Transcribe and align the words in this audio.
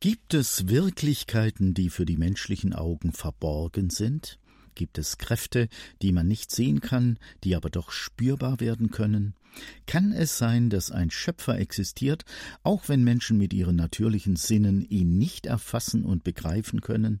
Gibt 0.00 0.32
es 0.32 0.68
Wirklichkeiten, 0.68 1.74
die 1.74 1.90
für 1.90 2.06
die 2.06 2.16
menschlichen 2.16 2.72
Augen 2.72 3.10
verborgen 3.10 3.90
sind? 3.90 4.38
Gibt 4.76 4.96
es 4.96 5.18
Kräfte, 5.18 5.68
die 6.02 6.12
man 6.12 6.28
nicht 6.28 6.52
sehen 6.52 6.80
kann, 6.80 7.18
die 7.42 7.56
aber 7.56 7.68
doch 7.68 7.90
spürbar 7.90 8.60
werden 8.60 8.92
können? 8.92 9.34
Kann 9.86 10.12
es 10.12 10.38
sein, 10.38 10.70
dass 10.70 10.92
ein 10.92 11.10
Schöpfer 11.10 11.58
existiert, 11.58 12.24
auch 12.62 12.88
wenn 12.88 13.02
Menschen 13.02 13.38
mit 13.38 13.52
ihren 13.52 13.74
natürlichen 13.74 14.36
Sinnen 14.36 14.82
ihn 14.82 15.18
nicht 15.18 15.46
erfassen 15.46 16.04
und 16.04 16.22
begreifen 16.22 16.80
können? 16.80 17.20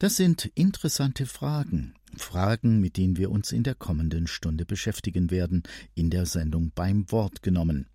Das 0.00 0.16
sind 0.16 0.50
interessante 0.56 1.24
Fragen, 1.24 1.94
Fragen, 2.16 2.80
mit 2.80 2.96
denen 2.96 3.16
wir 3.16 3.30
uns 3.30 3.52
in 3.52 3.62
der 3.62 3.76
kommenden 3.76 4.26
Stunde 4.26 4.66
beschäftigen 4.66 5.30
werden, 5.30 5.62
in 5.94 6.10
der 6.10 6.26
Sendung 6.26 6.72
beim 6.74 7.08
Wort 7.12 7.44
genommen. 7.44 7.86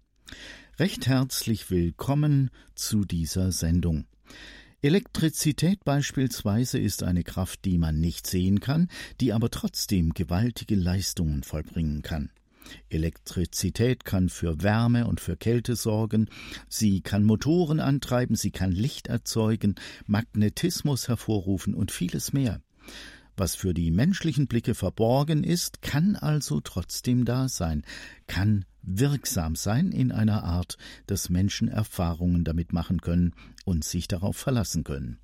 Recht 0.80 1.08
herzlich 1.08 1.70
willkommen 1.70 2.50
zu 2.76 3.06
dieser 3.06 3.52
Sendung. 3.52 4.06
Elektrizität 4.82 5.84
beispielsweise 5.84 6.80
ist 6.80 7.04
eine 7.04 7.24
Kraft, 7.24 7.66
die 7.66 7.78
man 7.78 8.00
nicht 8.00 8.26
sehen 8.26 8.60
kann, 8.60 8.90
die 9.20 9.32
aber 9.32 9.52
trotzdem 9.52 10.14
gewaltige 10.14 10.76
Leistungen 10.76 11.44
vollbringen 11.44 12.02
kann. 12.02 12.32
Elektrizität 12.90 14.06
kann 14.06 14.30
für 14.30 14.64
Wärme 14.64 15.06
und 15.08 15.20
für 15.20 15.38
Kälte 15.38 15.76
sorgen, 15.76 16.30
sie 16.68 17.02
kann 17.02 17.24
Motoren 17.24 17.80
antreiben, 17.80 18.36
sie 18.36 18.52
kann 18.52 18.72
Licht 18.72 19.08
erzeugen, 19.08 19.76
Magnetismus 20.08 21.08
hervorrufen 21.08 21.76
und 21.76 21.92
vieles 21.92 22.34
mehr. 22.34 22.62
Was 23.38 23.56
für 23.56 23.74
die 23.74 23.92
menschlichen 23.92 24.48
Blicke 24.48 24.76
verborgen 24.76 25.44
ist, 25.44 25.82
kann 25.82 26.16
also 26.16 26.60
trotzdem 26.62 27.26
da 27.26 27.50
sein, 27.50 27.84
kann 28.28 28.66
wirksam 28.84 29.56
sein 29.56 29.92
in 29.92 30.12
einer 30.12 30.44
Art, 30.44 30.78
dass 31.08 31.30
Menschen 31.30 31.68
Erfahrungen 31.68 32.44
damit 32.44 32.74
machen 32.74 33.02
können 33.02 33.34
und 33.66 33.84
sich 33.84 34.08
darauf 34.08 34.38
verlassen 34.38 34.84
können. 34.84 35.20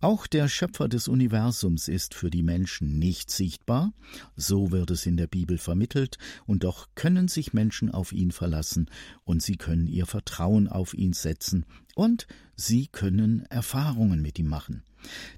Auch 0.00 0.26
der 0.26 0.48
Schöpfer 0.48 0.88
des 0.88 1.08
Universums 1.08 1.88
ist 1.88 2.12
für 2.14 2.28
die 2.28 2.42
Menschen 2.42 2.98
nicht 2.98 3.30
sichtbar, 3.30 3.92
so 4.36 4.70
wird 4.70 4.90
es 4.90 5.06
in 5.06 5.16
der 5.16 5.26
Bibel 5.26 5.56
vermittelt, 5.56 6.18
und 6.46 6.64
doch 6.64 6.88
können 6.94 7.28
sich 7.28 7.54
Menschen 7.54 7.90
auf 7.90 8.12
ihn 8.12 8.30
verlassen, 8.30 8.90
und 9.24 9.42
sie 9.42 9.56
können 9.56 9.86
ihr 9.86 10.06
Vertrauen 10.06 10.68
auf 10.68 10.92
ihn 10.92 11.14
setzen, 11.14 11.64
und 11.94 12.26
sie 12.54 12.86
können 12.86 13.46
Erfahrungen 13.46 14.20
mit 14.20 14.38
ihm 14.38 14.48
machen. 14.48 14.82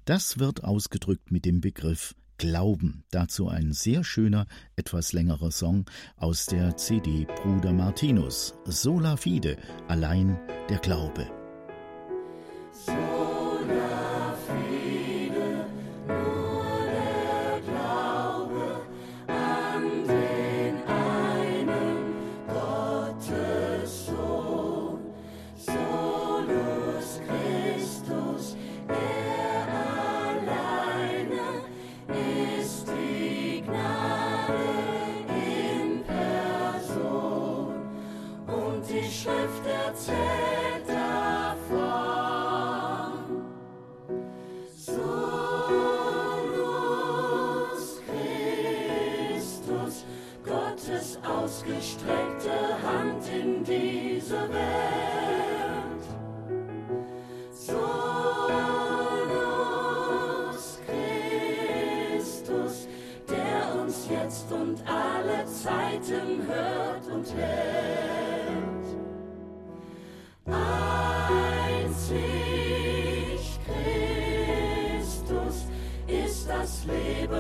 Das 0.05 0.39
wird 0.39 0.65
ausgedrückt 0.65 1.31
mit 1.31 1.45
dem 1.45 1.61
Begriff 1.61 2.15
Glauben. 2.39 3.05
Dazu 3.11 3.49
ein 3.49 3.73
sehr 3.73 4.05
schöner, 4.05 4.47
etwas 4.77 5.13
längerer 5.13 5.51
Song 5.51 5.87
aus 6.17 6.47
der 6.47 6.77
CD 6.77 7.27
Bruder 7.43 7.73
Martinus. 7.73 8.55
Sola 8.67 9.17
fide, 9.17 9.57
allein 9.89 10.39
der 10.69 10.79
Glaube. 10.79 11.46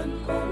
and. 0.06 0.45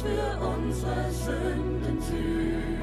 für 0.00 0.46
unsere 0.46 1.10
Sünden 1.10 2.00
süß. 2.00 2.77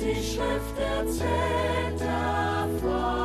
die 0.00 0.14
Schrift 0.14 0.78
erzählt 0.78 2.00
davon. 2.00 3.17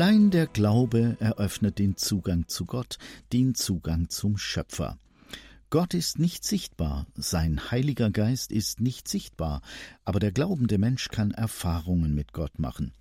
Allein 0.00 0.30
der 0.30 0.46
Glaube 0.46 1.18
eröffnet 1.20 1.78
den 1.78 1.94
Zugang 1.94 2.48
zu 2.48 2.64
Gott, 2.64 2.96
den 3.34 3.54
Zugang 3.54 4.08
zum 4.08 4.38
Schöpfer. 4.38 4.96
Gott 5.68 5.92
ist 5.92 6.18
nicht 6.18 6.42
sichtbar, 6.42 7.06
sein 7.16 7.70
Heiliger 7.70 8.10
Geist 8.10 8.50
ist 8.50 8.80
nicht 8.80 9.08
sichtbar, 9.08 9.60
aber 10.06 10.18
der 10.18 10.32
glaubende 10.32 10.78
Mensch 10.78 11.08
kann 11.08 11.32
Erfahrungen 11.32 12.14
mit 12.14 12.32
Gott 12.32 12.58
machen. 12.58 12.94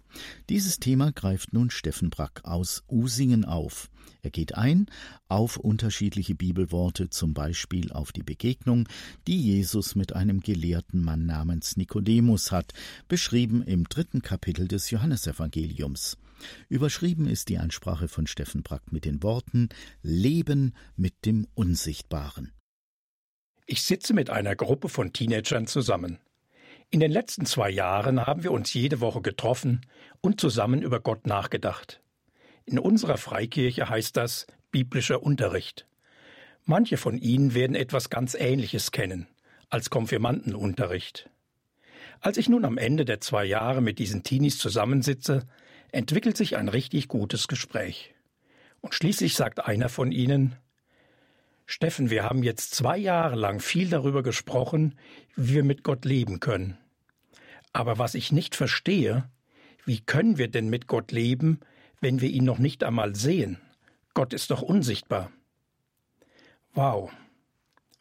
Dieses 0.50 0.80
Thema 0.80 1.14
greift 1.14 1.54
nun 1.54 1.70
Steffen 1.70 2.10
Brack 2.10 2.42
aus 2.44 2.84
Usingen 2.90 3.46
auf. 3.46 3.90
Er 4.22 4.32
geht 4.32 4.56
ein 4.56 4.88
auf 5.30 5.56
unterschiedliche 5.56 6.36
Bibelworte, 6.36 7.10
zum 7.10 7.34
Beispiel 7.34 7.94
auf 7.94 8.12
die 8.12 8.24
Begegnung, 8.24 8.90
die 9.26 9.42
Jesus 9.42 9.96
mit 9.96 10.18
einem 10.18 10.42
gelehrten 10.42 11.02
Mann 11.02 11.26
namens 11.26 11.78
Nikodemus 11.78 12.52
hat, 12.52 12.74
beschrieben 13.08 13.62
im 13.62 13.86
dritten 13.86 14.22
Kapitel 14.22 14.68
des 14.68 14.90
Johannesevangeliums. 14.90 16.18
Überschrieben 16.68 17.28
ist 17.28 17.50
die 17.50 17.58
Ansprache 17.58 18.08
von 18.08 18.28
Steffen 18.28 18.64
Brack 18.64 18.92
mit 18.92 19.06
den 19.06 19.24
Worten 19.24 19.70
Leben 20.02 20.76
mit 20.96 21.26
dem 21.26 21.48
Unsichtbaren. 21.54 22.52
Ich 23.66 23.84
sitze 23.84 24.14
mit 24.14 24.30
einer 24.30 24.56
Gruppe 24.56 24.90
von 24.90 25.14
Teenagern 25.14 25.68
zusammen. 25.68 26.20
In 26.90 27.00
den 27.00 27.12
letzten 27.12 27.46
zwei 27.46 27.70
Jahren 27.70 28.26
haben 28.26 28.44
wir 28.44 28.52
uns 28.52 28.74
jede 28.74 29.00
Woche 29.00 29.22
getroffen 29.22 29.82
und 30.22 30.42
zusammen 30.42 30.82
über 30.82 31.00
Gott 31.00 31.28
nachgedacht. 31.28 32.02
In 32.66 32.80
unserer 32.80 33.18
Freikirche 33.18 33.88
heißt 33.88 34.18
das 34.18 34.48
biblischer 34.72 35.22
Unterricht. 35.22 35.88
Manche 36.66 36.98
von 36.98 37.18
Ihnen 37.18 37.54
werden 37.54 37.76
etwas 37.76 38.10
ganz 38.10 38.34
Ähnliches 38.34 38.92
kennen, 38.92 39.28
als 39.70 39.90
Konfirmandenunterricht. 39.90 41.30
Als 42.22 42.38
ich 42.38 42.50
nun 42.50 42.66
am 42.66 42.78
Ende 42.78 43.06
der 43.06 43.22
zwei 43.22 43.46
Jahre 43.46 43.82
mit 43.82 44.00
diesen 44.00 44.24
Teenies 44.24 44.58
zusammensitze, 44.58 45.48
entwickelt 45.92 46.38
sich 46.38 46.58
ein 46.58 46.70
richtig 46.70 47.08
gutes 47.08 47.48
Gespräch. 47.48 48.14
Und 48.82 48.96
schließlich 48.96 49.36
sagt 49.36 49.66
einer 49.66 49.90
von 49.90 50.12
ihnen, 50.12 50.56
Steffen, 51.66 52.10
wir 52.10 52.24
haben 52.24 52.42
jetzt 52.42 52.74
zwei 52.74 52.98
Jahre 52.98 53.36
lang 53.36 53.60
viel 53.60 53.90
darüber 53.90 54.24
gesprochen, 54.24 54.98
wie 55.36 55.56
wir 55.56 55.64
mit 55.64 55.84
Gott 55.84 56.04
leben 56.04 56.40
können. 56.40 56.78
Aber 57.74 58.00
was 58.00 58.16
ich 58.16 58.32
nicht 58.32 58.56
verstehe, 58.56 59.30
wie 59.86 60.00
können 60.00 60.38
wir 60.38 60.48
denn 60.48 60.70
mit 60.70 60.88
Gott 60.88 61.12
leben, 61.12 61.60
wenn 62.02 62.22
wir 62.22 62.30
ihn 62.30 62.44
noch 62.44 62.58
nicht 62.58 62.84
einmal 62.84 63.16
sehen? 63.16 63.60
Gott 64.14 64.34
ist 64.34 64.50
doch 64.50 64.62
unsichtbar. 64.62 65.32
Wow, 66.74 67.12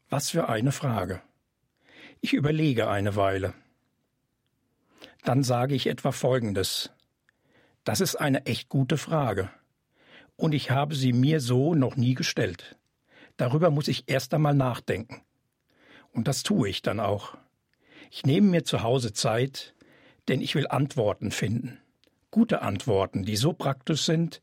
was 0.09 0.31
für 0.31 0.49
eine 0.49 0.73
Frage. 0.73 1.21
Ich 2.21 2.33
überlege 2.33 2.89
eine 2.89 3.17
Weile. 3.17 3.55
Dann 5.25 5.43
sage 5.43 5.75
ich 5.75 5.87
etwa 5.87 6.13
Folgendes. 6.13 6.91
Das 7.85 8.01
ist 8.01 8.17
eine 8.17 8.47
echt 8.47 8.69
gute 8.69 8.99
Frage. 8.99 9.51
Und 10.37 10.55
ich 10.55 10.71
habe 10.71 10.95
sie 10.95 11.13
mir 11.13 11.41
so 11.41 11.75
noch 11.75 11.97
nie 11.97 12.15
gestellt. 12.15 12.77
Darüber 13.37 13.71
muss 13.71 13.89
ich 13.89 14.05
erst 14.09 14.35
einmal 14.35 14.55
nachdenken. 14.55 15.23
Und 16.13 16.29
das 16.29 16.43
tue 16.43 16.69
ich 16.69 16.83
dann 16.83 17.01
auch. 17.01 17.37
Ich 18.11 18.25
nehme 18.25 18.49
mir 18.49 18.65
zu 18.65 18.83
Hause 18.83 19.13
Zeit, 19.13 19.75
denn 20.29 20.41
ich 20.41 20.55
will 20.55 20.67
Antworten 20.69 21.31
finden. 21.31 21.79
Gute 22.31 22.63
Antworten, 22.63 23.25
die 23.25 23.37
so 23.37 23.53
praktisch 23.53 24.03
sind, 24.03 24.41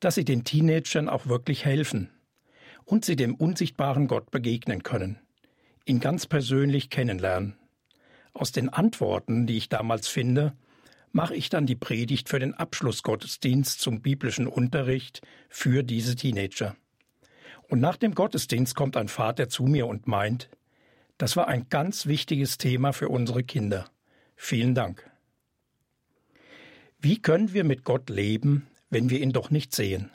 dass 0.00 0.14
sie 0.14 0.24
den 0.24 0.44
Teenagern 0.44 1.08
auch 1.08 1.26
wirklich 1.26 1.64
helfen 1.64 2.10
und 2.84 3.04
sie 3.04 3.16
dem 3.16 3.34
unsichtbaren 3.34 4.06
Gott 4.06 4.30
begegnen 4.30 4.82
können, 4.82 5.18
ihn 5.84 6.00
ganz 6.00 6.26
persönlich 6.26 6.90
kennenlernen. 6.90 7.56
Aus 8.32 8.52
den 8.52 8.68
Antworten, 8.68 9.46
die 9.46 9.56
ich 9.56 9.68
damals 9.68 10.08
finde, 10.08 10.54
mache 11.12 11.34
ich 11.34 11.48
dann 11.48 11.66
die 11.66 11.76
Predigt 11.76 12.28
für 12.28 12.38
den 12.38 12.54
Abschlussgottesdienst 12.54 13.80
zum 13.80 14.02
biblischen 14.02 14.46
Unterricht 14.46 15.20
für 15.48 15.82
diese 15.82 16.16
Teenager. 16.16 16.76
Und 17.68 17.80
nach 17.80 17.96
dem 17.96 18.14
Gottesdienst 18.14 18.74
kommt 18.74 18.96
ein 18.96 19.08
Vater 19.08 19.48
zu 19.48 19.64
mir 19.64 19.86
und 19.86 20.06
meint, 20.06 20.48
das 21.18 21.36
war 21.36 21.48
ein 21.48 21.68
ganz 21.68 22.06
wichtiges 22.06 22.58
Thema 22.58 22.92
für 22.92 23.08
unsere 23.08 23.42
Kinder. 23.42 23.90
Vielen 24.36 24.74
Dank. 24.74 25.10
Wie 27.00 27.20
können 27.20 27.52
wir 27.52 27.64
mit 27.64 27.84
Gott 27.84 28.08
leben, 28.08 28.68
wenn 28.90 29.10
wir 29.10 29.20
ihn 29.20 29.32
doch 29.32 29.50
nicht 29.50 29.74
sehen? 29.74 30.10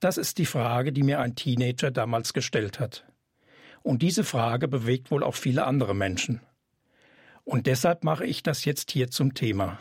Das 0.00 0.16
ist 0.16 0.38
die 0.38 0.46
Frage, 0.46 0.92
die 0.92 1.02
mir 1.02 1.20
ein 1.20 1.36
Teenager 1.36 1.90
damals 1.90 2.32
gestellt 2.32 2.80
hat. 2.80 3.06
Und 3.82 4.02
diese 4.02 4.24
Frage 4.24 4.68
bewegt 4.68 5.10
wohl 5.10 5.22
auch 5.22 5.34
viele 5.34 5.64
andere 5.64 5.94
Menschen. 5.94 6.40
Und 7.46 7.66
deshalb 7.66 8.04
mache 8.04 8.26
ich 8.26 8.42
das 8.42 8.66
jetzt 8.66 8.90
hier 8.90 9.10
zum 9.10 9.32
Thema. 9.32 9.78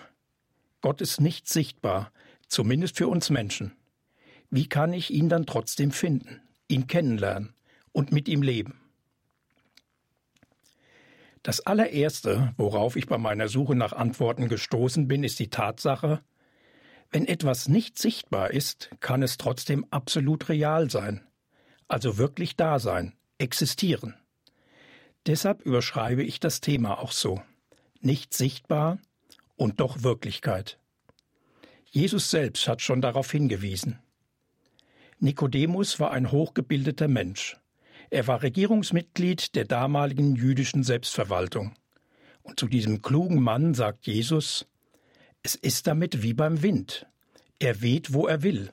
Gott 0.80 1.02
ist 1.02 1.20
nicht 1.20 1.50
sichtbar, 1.50 2.14
zumindest 2.48 2.96
für 2.96 3.10
uns 3.10 3.30
Menschen. 3.30 3.74
Wie 4.50 4.70
kann 4.70 4.94
ich 4.94 5.12
ihn 5.12 5.28
dann 5.28 5.46
trotzdem 5.46 5.92
finden? 5.92 6.42
ihn 6.68 6.88
kennenlernen 6.88 7.54
und 7.92 8.12
mit 8.12 8.28
ihm 8.28 8.42
leben. 8.42 8.80
Das 11.44 11.62
allererste, 11.62 12.54
worauf 12.58 12.96
ich 12.96 13.06
bei 13.06 13.18
meiner 13.18 13.48
Suche 13.48 13.76
nach 13.76 13.94
Antworten 13.94 14.48
gestoßen 14.48 15.08
bin, 15.08 15.24
ist 15.24 15.40
die 15.40 15.50
Tatsache, 15.50 16.24
wenn 17.12 17.28
etwas 17.28 17.68
nicht 17.68 18.00
sichtbar 18.00 18.50
ist, 18.50 18.90
kann 19.00 19.22
es 19.22 19.38
trotzdem 19.38 19.86
absolut 19.92 20.50
real 20.50 20.90
sein, 20.90 21.22
also 21.88 22.18
wirklich 22.18 22.56
da 22.56 22.80
sein, 22.80 23.14
existieren. 23.38 24.16
Deshalb 25.28 25.62
überschreibe 25.62 26.24
ich 26.24 26.40
das 26.40 26.62
Thema 26.62 27.00
auch 27.00 27.12
so. 27.12 27.42
Nicht 28.06 28.36
sichtbar 28.36 29.00
und 29.56 29.80
doch 29.80 30.04
Wirklichkeit. 30.04 30.78
Jesus 31.90 32.30
selbst 32.30 32.68
hat 32.68 32.84
schon 32.84 33.02
darauf 33.02 33.32
hingewiesen. 33.32 33.98
Nikodemus 35.18 36.00
war 36.00 36.12
ein 36.12 36.32
hochgebildeter 36.32 37.08
Mensch. 37.08 37.58
Er 38.12 38.28
war 38.28 38.44
Regierungsmitglied 38.44 39.56
der 39.56 39.66
damaligen 39.66 40.36
jüdischen 40.36 40.84
Selbstverwaltung. 40.84 41.74
Und 42.44 42.60
zu 42.60 42.68
diesem 42.68 43.02
klugen 43.02 43.42
Mann 43.42 43.74
sagt 43.74 44.06
Jesus, 44.06 44.68
es 45.42 45.56
ist 45.56 45.88
damit 45.88 46.22
wie 46.22 46.36
beim 46.36 46.62
Wind. 46.62 47.08
Er 47.58 47.82
weht, 47.82 48.14
wo 48.14 48.28
er 48.28 48.44
will. 48.44 48.72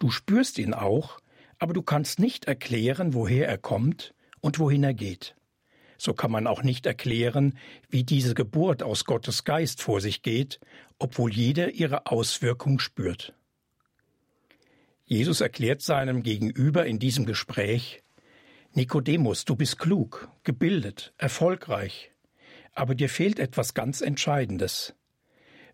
Du 0.00 0.10
spürst 0.10 0.58
ihn 0.58 0.74
auch, 0.74 1.20
aber 1.60 1.74
du 1.74 1.82
kannst 1.82 2.18
nicht 2.18 2.46
erklären, 2.46 3.14
woher 3.14 3.46
er 3.46 3.58
kommt 3.58 4.14
und 4.40 4.58
wohin 4.58 4.82
er 4.82 4.94
geht. 4.94 5.36
So 5.98 6.14
kann 6.14 6.30
man 6.30 6.46
auch 6.46 6.62
nicht 6.62 6.86
erklären, 6.86 7.58
wie 7.88 8.04
diese 8.04 8.34
Geburt 8.34 8.82
aus 8.82 9.04
Gottes 9.04 9.44
Geist 9.44 9.82
vor 9.82 10.00
sich 10.00 10.22
geht, 10.22 10.60
obwohl 10.98 11.32
jeder 11.32 11.72
ihre 11.72 12.06
Auswirkung 12.06 12.78
spürt. 12.78 13.34
Jesus 15.04 15.40
erklärt 15.40 15.82
seinem 15.82 16.22
Gegenüber 16.22 16.86
in 16.86 16.98
diesem 16.98 17.26
Gespräch 17.26 18.02
Nikodemus, 18.76 19.44
du 19.44 19.54
bist 19.54 19.78
klug, 19.78 20.28
gebildet, 20.42 21.14
erfolgreich, 21.16 22.10
aber 22.72 22.96
dir 22.96 23.08
fehlt 23.08 23.38
etwas 23.38 23.72
ganz 23.72 24.00
Entscheidendes. 24.00 24.96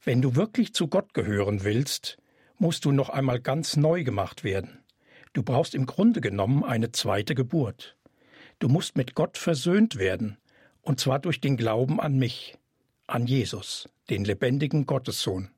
Wenn 0.05 0.21
du 0.21 0.37
wirklich 0.37 0.75
zu 0.75 0.87
Gott 0.87 1.15
gehören 1.15 1.65
willst, 1.65 2.19
musst 2.59 2.85
du 2.85 2.93
noch 2.93 3.09
einmal 3.09 3.41
ganz 3.41 3.79
neu 3.79 4.05
gemacht 4.05 4.45
werden. 4.45 4.85
Du 5.33 5.43
brauchst 5.43 5.75
im 5.75 5.87
Grunde 5.87 6.21
genommen 6.21 6.63
eine 6.63 6.93
zweite 6.93 7.35
Geburt. 7.35 7.97
Du 8.61 8.69
musst 8.69 8.97
mit 8.97 9.15
Gott 9.15 9.39
versöhnt 9.39 9.97
werden, 9.97 10.37
und 10.83 11.01
zwar 11.01 11.19
durch 11.19 11.41
den 11.41 11.57
Glauben 11.57 11.99
an 11.99 12.19
mich, 12.19 12.59
an 13.07 13.27
Jesus, 13.27 13.89
den 14.11 14.25
lebendigen 14.25 14.85
Gottessohn. 14.85 15.51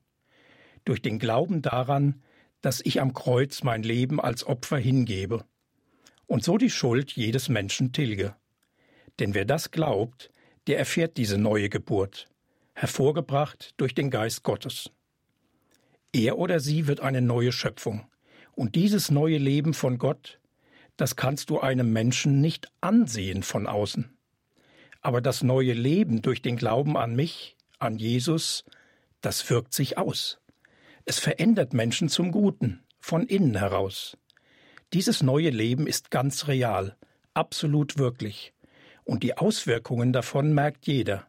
Durch 0.85 1.01
den 1.01 1.19
Glauben 1.19 1.61
daran, 1.61 2.23
dass 2.61 2.79
ich 2.81 3.01
am 3.01 3.13
Kreuz 3.13 3.61
mein 3.63 3.83
Leben 3.83 4.21
als 4.21 4.47
Opfer 4.47 4.77
hingebe 4.77 5.43
und 6.27 6.45
so 6.45 6.57
die 6.57 6.69
Schuld 6.69 7.11
jedes 7.11 7.49
Menschen 7.49 7.91
tilge. 7.91 8.35
Denn 9.19 9.33
wer 9.33 9.43
das 9.43 9.71
glaubt, 9.71 10.31
der 10.67 10.79
erfährt 10.79 11.17
diese 11.17 11.37
neue 11.37 11.67
Geburt, 11.67 12.29
hervorgebracht 12.73 13.73
durch 13.75 13.93
den 13.93 14.11
Geist 14.11 14.43
Gottes. 14.43 14.89
Er 16.13 16.37
oder 16.37 16.61
sie 16.61 16.87
wird 16.87 17.01
eine 17.01 17.21
neue 17.21 17.51
Schöpfung, 17.51 18.07
und 18.53 18.75
dieses 18.75 19.11
neue 19.11 19.39
Leben 19.39 19.73
von 19.73 19.97
Gott, 19.97 20.39
das 20.97 21.15
kannst 21.15 21.49
du 21.49 21.59
einem 21.59 21.91
Menschen 21.91 22.41
nicht 22.41 22.71
ansehen 22.81 23.43
von 23.43 23.67
außen. 23.67 24.17
Aber 25.01 25.21
das 25.21 25.43
neue 25.43 25.73
Leben 25.73 26.21
durch 26.21 26.41
den 26.41 26.55
Glauben 26.55 26.97
an 26.97 27.15
mich, 27.15 27.57
an 27.79 27.97
Jesus, 27.97 28.63
das 29.21 29.49
wirkt 29.49 29.73
sich 29.73 29.97
aus. 29.97 30.39
Es 31.05 31.19
verändert 31.19 31.73
Menschen 31.73 32.09
zum 32.09 32.31
Guten, 32.31 32.83
von 32.99 33.25
innen 33.27 33.55
heraus. 33.55 34.17
Dieses 34.93 35.23
neue 35.23 35.49
Leben 35.49 35.87
ist 35.87 36.11
ganz 36.11 36.47
real, 36.47 36.95
absolut 37.33 37.97
wirklich, 37.97 38.53
und 39.03 39.23
die 39.23 39.37
Auswirkungen 39.37 40.13
davon 40.13 40.53
merkt 40.53 40.87
jeder, 40.87 41.27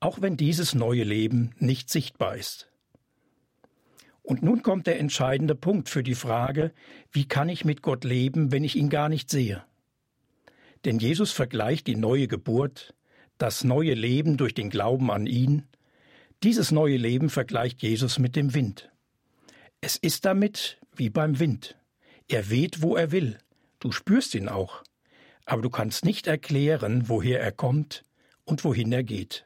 auch 0.00 0.20
wenn 0.20 0.36
dieses 0.36 0.74
neue 0.74 1.04
Leben 1.04 1.54
nicht 1.58 1.88
sichtbar 1.88 2.36
ist. 2.36 2.69
Und 4.30 4.44
nun 4.44 4.62
kommt 4.62 4.86
der 4.86 5.00
entscheidende 5.00 5.56
Punkt 5.56 5.88
für 5.88 6.04
die 6.04 6.14
Frage, 6.14 6.70
wie 7.10 7.26
kann 7.26 7.48
ich 7.48 7.64
mit 7.64 7.82
Gott 7.82 8.04
leben, 8.04 8.52
wenn 8.52 8.62
ich 8.62 8.76
ihn 8.76 8.88
gar 8.88 9.08
nicht 9.08 9.28
sehe? 9.28 9.64
Denn 10.84 11.00
Jesus 11.00 11.32
vergleicht 11.32 11.88
die 11.88 11.96
neue 11.96 12.28
Geburt, 12.28 12.94
das 13.38 13.64
neue 13.64 13.94
Leben 13.94 14.36
durch 14.36 14.54
den 14.54 14.70
Glauben 14.70 15.10
an 15.10 15.26
ihn. 15.26 15.64
Dieses 16.44 16.70
neue 16.70 16.96
Leben 16.96 17.28
vergleicht 17.28 17.82
Jesus 17.82 18.20
mit 18.20 18.36
dem 18.36 18.54
Wind. 18.54 18.92
Es 19.80 19.96
ist 19.96 20.24
damit 20.24 20.78
wie 20.94 21.10
beim 21.10 21.40
Wind. 21.40 21.76
Er 22.28 22.50
weht, 22.50 22.82
wo 22.82 22.94
er 22.94 23.10
will. 23.10 23.36
Du 23.80 23.90
spürst 23.90 24.36
ihn 24.36 24.48
auch. 24.48 24.84
Aber 25.44 25.60
du 25.60 25.70
kannst 25.70 26.04
nicht 26.04 26.28
erklären, 26.28 27.08
woher 27.08 27.40
er 27.40 27.50
kommt 27.50 28.04
und 28.44 28.62
wohin 28.62 28.92
er 28.92 29.02
geht. 29.02 29.44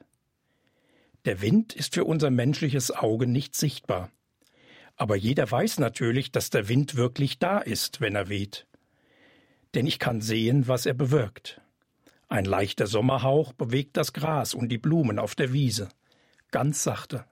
Der 1.25 1.41
Wind 1.41 1.73
ist 1.73 1.95
für 1.95 2.05
unser 2.05 2.29
menschliches 2.29 2.91
Auge 2.91 3.27
nicht 3.27 3.55
sichtbar. 3.55 4.11
Aber 4.97 5.17
jeder 5.17 5.51
weiß 5.51 5.81
natürlich, 5.81 6.31
dass 6.31 6.51
der 6.51 6.69
Wind 6.69 6.95
wirklich 6.95 7.39
da 7.39 7.59
ist, 7.59 8.01
wenn 8.01 8.15
er 8.15 8.29
weht. 8.29 8.67
Denn 9.75 9.87
ich 9.87 9.99
kann 9.99 10.21
sehen, 10.21 10.69
was 10.69 10.87
er 10.87 10.95
bewirkt. 10.95 11.61
Ein 12.29 12.45
leichter 12.45 12.87
Sommerhauch 12.87 13.53
bewegt 13.53 13.97
das 13.97 14.13
Gras 14.13 14.55
und 14.55 14.69
die 14.69 14.79
Blumen 14.79 15.19
auf 15.19 15.35
der 15.35 15.53
Wiese. 15.53 15.89
Ganz 16.51 16.83
sachte. 16.83 17.25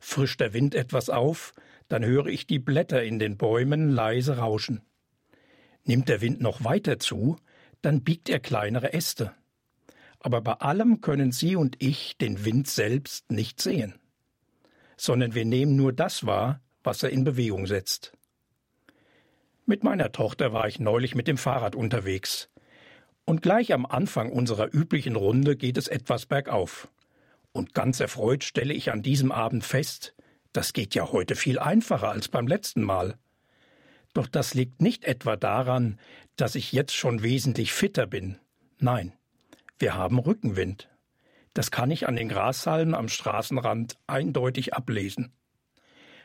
Frischt 0.00 0.40
der 0.40 0.52
Wind 0.52 0.74
etwas 0.74 1.08
auf, 1.08 1.54
dann 1.88 2.04
höre 2.04 2.26
ich 2.26 2.46
die 2.46 2.58
Blätter 2.58 3.02
in 3.02 3.18
den 3.18 3.36
Bäumen 3.36 3.88
leise 3.88 4.38
rauschen. 4.38 4.82
Nimmt 5.84 6.08
der 6.08 6.20
Wind 6.20 6.40
noch 6.40 6.64
weiter 6.64 6.98
zu, 6.98 7.36
dann 7.82 8.02
biegt 8.02 8.28
er 8.28 8.40
kleinere 8.40 8.92
Äste. 8.92 9.34
Aber 10.18 10.40
bei 10.40 10.54
allem 10.54 11.00
können 11.00 11.32
Sie 11.32 11.54
und 11.54 11.76
ich 11.82 12.16
den 12.16 12.44
Wind 12.44 12.66
selbst 12.66 13.30
nicht 13.30 13.60
sehen, 13.60 13.94
sondern 14.96 15.34
wir 15.34 15.44
nehmen 15.44 15.76
nur 15.76 15.92
das 15.92 16.24
wahr, 16.24 16.60
was 16.84 17.02
er 17.02 17.10
in 17.10 17.24
Bewegung 17.24 17.66
setzt. 17.66 18.12
Mit 19.66 19.82
meiner 19.82 20.12
Tochter 20.12 20.52
war 20.52 20.68
ich 20.68 20.78
neulich 20.78 21.14
mit 21.14 21.26
dem 21.26 21.38
Fahrrad 21.38 21.74
unterwegs. 21.74 22.50
Und 23.24 23.40
gleich 23.40 23.72
am 23.72 23.86
Anfang 23.86 24.30
unserer 24.30 24.72
üblichen 24.72 25.16
Runde 25.16 25.56
geht 25.56 25.78
es 25.78 25.88
etwas 25.88 26.26
bergauf. 26.26 26.88
Und 27.52 27.72
ganz 27.72 28.00
erfreut 28.00 28.44
stelle 28.44 28.74
ich 28.74 28.92
an 28.92 29.02
diesem 29.02 29.32
Abend 29.32 29.64
fest, 29.64 30.14
das 30.52 30.72
geht 30.72 30.94
ja 30.94 31.10
heute 31.10 31.34
viel 31.34 31.58
einfacher 31.58 32.10
als 32.10 32.28
beim 32.28 32.46
letzten 32.46 32.82
Mal. 32.82 33.16
Doch 34.12 34.28
das 34.28 34.54
liegt 34.54 34.80
nicht 34.80 35.04
etwa 35.04 35.36
daran, 35.36 35.98
dass 36.36 36.54
ich 36.54 36.72
jetzt 36.72 36.94
schon 36.94 37.22
wesentlich 37.22 37.72
fitter 37.72 38.06
bin. 38.06 38.38
Nein, 38.78 39.12
wir 39.78 39.94
haben 39.94 40.18
Rückenwind. 40.18 40.88
Das 41.54 41.70
kann 41.70 41.90
ich 41.90 42.06
an 42.06 42.16
den 42.16 42.28
Grashalmen 42.28 42.94
am 42.94 43.08
Straßenrand 43.08 43.96
eindeutig 44.06 44.74
ablesen. 44.74 45.32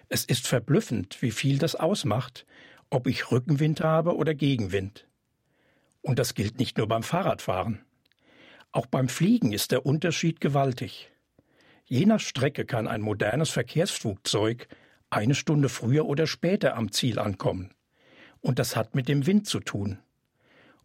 Es 0.10 0.26
ist 0.26 0.48
verblüffend, 0.48 1.22
wie 1.22 1.32
viel 1.32 1.60
das 1.60 1.76
ausmacht, 1.76 2.48
ob 2.90 3.06
ich 3.06 3.32
Rückenwind 3.32 3.82
habe 3.82 4.16
oder 4.16 4.34
Gegenwind. 4.34 5.08
Und 6.02 6.18
das 6.18 6.34
gilt 6.34 6.58
nicht 6.58 6.78
nur 6.78 6.88
beim 6.88 7.04
Fahrradfahren. 7.04 7.86
Auch 8.72 8.88
beim 8.88 9.08
Fliegen 9.08 9.54
ist 9.54 9.72
der 9.72 9.86
Unterschied 9.86 10.42
gewaltig. 10.42 11.12
Je 11.86 12.06
nach 12.06 12.20
Strecke 12.20 12.66
kann 12.66 12.88
ein 12.88 13.02
modernes 13.02 13.52
Verkehrsflugzeug 13.52 14.68
eine 15.12 15.36
Stunde 15.36 15.70
früher 15.70 16.06
oder 16.06 16.28
später 16.28 16.76
am 16.76 16.92
Ziel 16.92 17.20
ankommen. 17.20 17.72
Und 18.42 18.60
das 18.60 18.76
hat 18.76 18.96
mit 18.96 19.08
dem 19.08 19.26
Wind 19.28 19.48
zu 19.48 19.60
tun. 19.60 20.00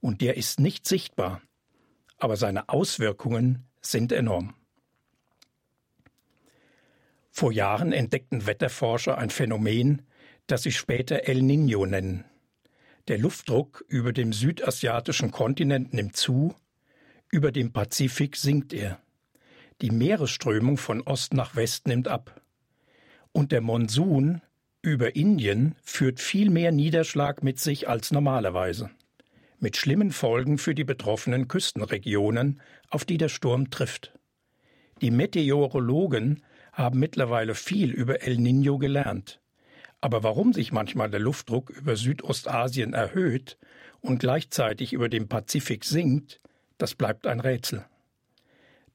Und 0.01 0.21
der 0.21 0.37
ist 0.37 0.61
nicht 0.61 0.87
sichtbar, 0.87 1.41
aber 2.19 2.37
seine 2.37 2.69
Auswirkungen 2.69 3.67
sind 3.81 4.13
enorm. 4.13 4.55
Vor 7.37 7.51
Jahren 7.51 7.91
entdeckten 7.91 8.47
Wetterforscher 8.47 9.19
ein 9.19 9.29
Phänomen, 9.29 10.03
das 10.47 10.63
sie 10.63 10.71
später 10.71 11.27
El 11.27 11.39
Niño 11.39 11.85
nennen. 11.85 12.25
Der 13.09 13.19
Luftdruck 13.19 13.85
über 13.89 14.13
dem 14.13 14.33
südasiatischen 14.33 15.33
Kontinent 15.33 15.93
nimmt 15.93 16.15
zu, 16.15 16.55
über 17.33 17.51
dem 17.51 17.73
Pazifik 17.73 18.37
sinkt 18.37 18.73
er. 18.73 19.01
Die 19.81 19.91
Meeresströmung 19.91 20.77
von 20.77 21.01
Ost 21.01 21.35
nach 21.35 21.57
West 21.57 21.89
nimmt 21.89 22.07
ab. 22.07 22.41
Und 23.33 23.51
der 23.51 23.63
Monsun 23.63 24.41
über 24.81 25.17
Indien 25.17 25.75
führt 25.83 26.21
viel 26.21 26.51
mehr 26.51 26.71
Niederschlag 26.71 27.43
mit 27.43 27.59
sich 27.59 27.89
als 27.89 28.13
normalerweise, 28.13 28.91
mit 29.59 29.77
schlimmen 29.77 30.13
Folgen 30.13 30.57
für 30.57 30.77
die 30.77 30.85
betroffenen 30.85 31.49
Küstenregionen, 31.49 32.61
auf 32.91 33.05
die 33.05 33.19
der 33.19 33.29
Sturm 33.29 33.71
trifft. 33.71 34.17
Die 35.01 35.11
Meteorologen 35.11 36.41
haben 36.75 36.99
mittlerweile 36.99 37.55
viel 37.55 37.91
über 37.93 38.23
El 38.23 38.37
Niño 38.37 38.79
gelernt. 38.79 39.41
Aber 40.01 40.23
warum 40.23 40.53
sich 40.53 40.73
manchmal 40.73 41.11
der 41.11 41.21
Luftdruck 41.21 41.71
über 41.71 41.97
Südostasien 41.97 42.93
erhöht 42.93 43.57
und 44.01 44.19
gleichzeitig 44.19 44.93
über 44.93 45.09
dem 45.09 45.29
Pazifik 45.29 45.85
sinkt, 45.85 46.41
das 46.77 46.95
bleibt 46.95 47.27
ein 47.27 47.41
Rätsel. 47.41 47.87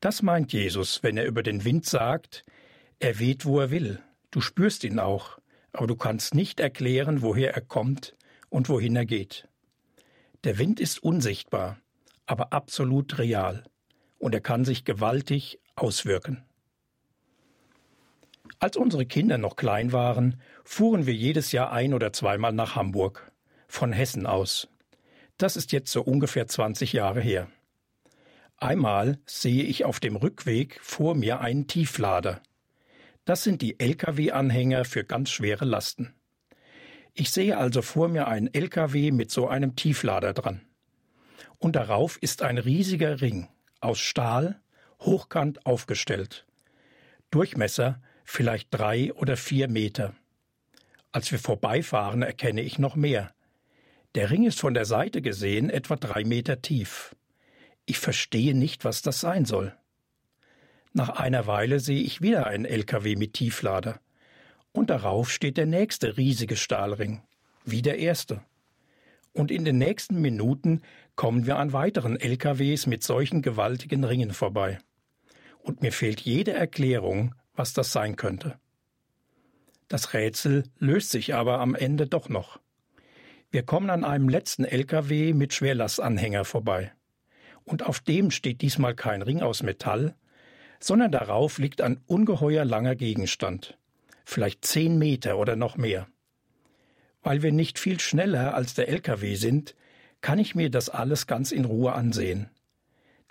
Das 0.01 0.21
meint 0.21 0.53
Jesus, 0.53 1.01
wenn 1.01 1.17
er 1.17 1.25
über 1.25 1.41
den 1.41 1.65
Wind 1.65 1.85
sagt, 1.85 2.45
er 2.99 3.17
weht, 3.19 3.45
wo 3.45 3.59
er 3.59 3.71
will, 3.71 3.99
du 4.31 4.41
spürst 4.41 4.83
ihn 4.83 4.99
auch, 4.99 5.39
aber 5.71 5.87
du 5.87 5.95
kannst 5.95 6.35
nicht 6.35 6.59
erklären, 6.59 7.21
woher 7.21 7.53
er 7.53 7.61
kommt 7.61 8.15
und 8.49 8.69
wohin 8.69 8.95
er 8.95 9.05
geht. 9.05 9.47
Der 10.43 10.57
Wind 10.57 10.79
ist 10.79 11.01
unsichtbar, 11.01 11.79
aber 12.25 12.53
absolut 12.53 13.17
real, 13.17 13.63
und 14.19 14.33
er 14.33 14.41
kann 14.41 14.63
sich 14.63 14.85
gewaltig 14.85 15.59
auswirken. 15.75 16.43
Als 18.57 18.77
unsere 18.77 19.05
Kinder 19.05 19.37
noch 19.37 19.55
klein 19.55 19.91
waren, 19.91 20.41
fuhren 20.63 21.05
wir 21.05 21.13
jedes 21.13 21.51
Jahr 21.51 21.71
ein 21.71 21.93
oder 21.93 22.11
zweimal 22.11 22.53
nach 22.53 22.75
Hamburg, 22.75 23.31
von 23.67 23.93
Hessen 23.93 24.25
aus. 24.25 24.67
Das 25.37 25.55
ist 25.55 25.71
jetzt 25.71 25.91
so 25.91 26.01
ungefähr 26.01 26.47
20 26.47 26.93
Jahre 26.93 27.21
her. 27.21 27.47
Einmal 28.57 29.19
sehe 29.25 29.63
ich 29.63 29.85
auf 29.85 29.99
dem 30.01 30.17
Rückweg 30.17 30.79
vor 30.81 31.15
mir 31.15 31.39
einen 31.39 31.67
Tieflader. 31.67 32.41
Das 33.23 33.43
sind 33.43 33.61
die 33.61 33.79
Lkw-Anhänger 33.79 34.83
für 34.83 35.05
ganz 35.05 35.29
schwere 35.29 35.63
Lasten. 35.63 36.13
Ich 37.13 37.31
sehe 37.31 37.57
also 37.57 37.81
vor 37.81 38.07
mir 38.07 38.27
einen 38.27 38.53
Lkw 38.53 39.11
mit 39.11 39.31
so 39.31 39.47
einem 39.47 39.75
Tieflader 39.75 40.33
dran. 40.33 40.61
Und 41.57 41.75
darauf 41.75 42.17
ist 42.17 42.41
ein 42.41 42.57
riesiger 42.57 43.21
Ring 43.21 43.47
aus 43.81 43.99
Stahl, 43.99 44.59
hochkant 44.99 45.65
aufgestellt. 45.65 46.45
Durchmesser 47.31 48.01
vielleicht 48.29 48.67
drei 48.71 49.11
oder 49.13 49.35
vier 49.35 49.67
Meter. 49.67 50.13
Als 51.11 51.31
wir 51.31 51.39
vorbeifahren, 51.39 52.21
erkenne 52.21 52.61
ich 52.61 52.77
noch 52.77 52.95
mehr. 52.95 53.33
Der 54.13 54.29
Ring 54.29 54.45
ist 54.45 54.59
von 54.59 54.75
der 54.75 54.85
Seite 54.85 55.23
gesehen 55.23 55.71
etwa 55.71 55.95
drei 55.95 56.23
Meter 56.23 56.61
tief. 56.61 57.15
Ich 57.87 57.97
verstehe 57.97 58.55
nicht, 58.55 58.85
was 58.85 59.01
das 59.01 59.19
sein 59.19 59.45
soll. 59.45 59.75
Nach 60.93 61.09
einer 61.09 61.47
Weile 61.47 61.79
sehe 61.79 62.01
ich 62.01 62.21
wieder 62.21 62.45
einen 62.45 62.65
LKW 62.65 63.15
mit 63.15 63.33
Tieflader. 63.33 63.99
Und 64.73 64.91
darauf 64.91 65.31
steht 65.31 65.57
der 65.57 65.65
nächste 65.65 66.15
riesige 66.15 66.55
Stahlring, 66.55 67.23
wie 67.65 67.81
der 67.81 67.97
erste. 67.97 68.41
Und 69.33 69.49
in 69.49 69.65
den 69.65 69.79
nächsten 69.79 70.21
Minuten 70.21 70.83
kommen 71.15 71.47
wir 71.47 71.57
an 71.57 71.73
weiteren 71.73 72.19
LKWs 72.19 72.85
mit 72.85 73.01
solchen 73.03 73.41
gewaltigen 73.41 74.03
Ringen 74.03 74.33
vorbei. 74.33 74.77
Und 75.57 75.81
mir 75.81 75.91
fehlt 75.91 76.21
jede 76.21 76.53
Erklärung, 76.53 77.33
was 77.59 77.73
das 77.73 77.91
sein 77.91 78.15
könnte. 78.15 78.57
Das 79.89 80.13
Rätsel 80.13 80.63
löst 80.77 81.11
sich 81.11 81.35
aber 81.35 81.59
am 81.59 81.75
Ende 81.75 82.07
doch 82.07 82.29
noch. 82.29 82.57
Wir 83.51 83.63
kommen 83.63 83.89
an 83.89 84.05
einem 84.05 84.29
letzten 84.29 84.63
LKW 84.63 85.33
mit 85.33 85.53
Schwerlastanhänger 85.53 86.45
vorbei. 86.45 86.93
Und 87.65 87.83
auf 87.83 87.99
dem 87.99 88.31
steht 88.31 88.61
diesmal 88.61 88.95
kein 88.95 89.21
Ring 89.21 89.41
aus 89.41 89.61
Metall, 89.61 90.15
sondern 90.79 91.11
darauf 91.11 91.57
liegt 91.57 91.81
ein 91.81 91.99
ungeheuer 92.07 92.63
langer 92.63 92.95
Gegenstand, 92.95 93.77
vielleicht 94.23 94.63
zehn 94.63 94.97
Meter 94.97 95.37
oder 95.37 95.57
noch 95.57 95.75
mehr. 95.75 96.07
Weil 97.23 97.41
wir 97.43 97.51
nicht 97.51 97.77
viel 97.77 97.99
schneller 97.99 98.53
als 98.53 98.73
der 98.73 98.87
LKW 98.87 99.35
sind, 99.35 99.75
kann 100.21 100.39
ich 100.39 100.55
mir 100.55 100.69
das 100.69 100.87
alles 100.87 101.27
ganz 101.27 101.51
in 101.51 101.65
Ruhe 101.65 101.91
ansehen. 101.91 102.49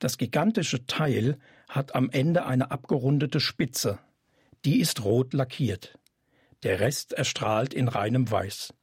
Das 0.01 0.19
gigantische 0.19 0.85
Teil 0.85 1.38
hat 1.67 1.95
am 1.95 2.11
Ende 2.11 2.45
eine 2.45 2.71
abgerundete 2.71 3.41
Spitze, 3.41 3.99
die 4.68 4.81
ist 4.81 5.02
rot 5.02 5.33
lackiert. 5.33 5.98
Der 6.62 6.78
Rest 6.78 7.14
erstrahlt 7.14 7.72
in 7.72 7.88
reinem 7.88 8.31
Weiß. 8.31 8.74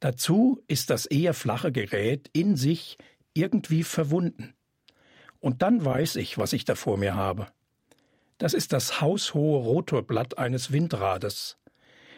Dazu 0.00 0.62
ist 0.66 0.88
das 0.88 1.04
eher 1.04 1.34
flache 1.34 1.72
Gerät 1.72 2.30
in 2.32 2.56
sich 2.56 2.96
irgendwie 3.34 3.82
verwunden. 3.82 4.54
Und 5.40 5.60
dann 5.60 5.84
weiß 5.84 6.16
ich, 6.16 6.38
was 6.38 6.54
ich 6.54 6.64
da 6.64 6.74
vor 6.74 6.96
mir 6.96 7.14
habe. 7.14 7.48
Das 8.38 8.54
ist 8.54 8.72
das 8.72 9.02
haushohe 9.02 9.62
Rotorblatt 9.62 10.38
eines 10.38 10.72
Windrades, 10.72 11.58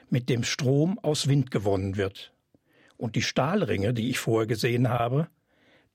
mit 0.09 0.29
dem 0.29 0.45
Strom 0.45 0.97
aus 1.01 1.27
Wind 1.27 1.51
gewonnen 1.51 1.97
wird. 1.97 2.33
Und 2.97 3.17
die 3.17 3.23
Stahlringe, 3.23 3.93
die 3.95 4.11
ich 4.11 4.21
vorher 4.21 4.47
gesehen 4.47 4.91
habe, 4.91 5.27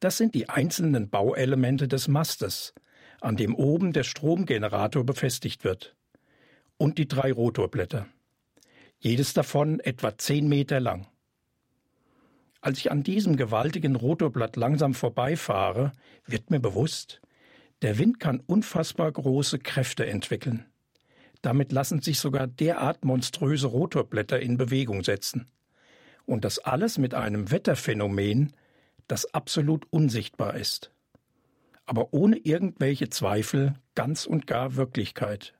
das 0.01 0.17
sind 0.17 0.35
die 0.35 0.49
einzelnen 0.49 1.09
Bauelemente 1.09 1.88
des 1.88 2.09
Mastes, 2.09 2.73
an 3.21 3.38
dem 3.38 3.55
oben 3.55 3.93
der 3.93 4.03
Stromgenerator 4.03 5.05
befestigt 5.05 5.63
wird 5.63 5.95
und 6.77 6.97
die 6.97 7.07
drei 7.07 7.31
Rotorblätter. 7.31 8.07
Jedes 8.99 9.33
davon 9.33 9.79
etwa 9.79 10.17
zehn 10.17 10.47
Meter 10.47 10.79
lang. 10.79 11.07
Als 12.61 12.79
ich 12.79 12.91
an 12.91 13.03
diesem 13.03 13.35
gewaltigen 13.35 13.95
Rotorblatt 13.95 14.55
langsam 14.55 14.93
vorbeifahre, 14.95 15.91
wird 16.25 16.49
mir 16.49 16.59
bewusst, 16.59 17.21
der 17.81 17.99
Wind 17.99 18.19
kann 18.19 18.39
unfassbar 18.39 19.11
große 19.11 19.59
Kräfte 19.59 20.07
entwickeln. 20.07 20.65
Damit 21.43 21.71
lassen 21.71 22.01
sich 22.01 22.19
sogar 22.19 22.47
derart 22.47 23.05
monströse 23.05 23.67
Rotorblätter 23.67 24.39
in 24.39 24.57
Bewegung 24.57 25.03
setzen. 25.03 25.45
Und 26.25 26.43
das 26.43 26.57
alles 26.57 26.97
mit 26.97 27.13
einem 27.13 27.51
Wetterphänomen, 27.51 28.53
das 29.07 29.31
absolut 29.35 29.85
unsichtbar 29.91 30.55
ist. 30.55 30.91
Aber 31.85 32.13
ohne 32.13 32.38
irgendwelche 32.38 33.09
Zweifel 33.09 33.75
ganz 33.93 34.25
und 34.25 34.47
gar 34.47 34.75
Wirklichkeit. 34.75 35.53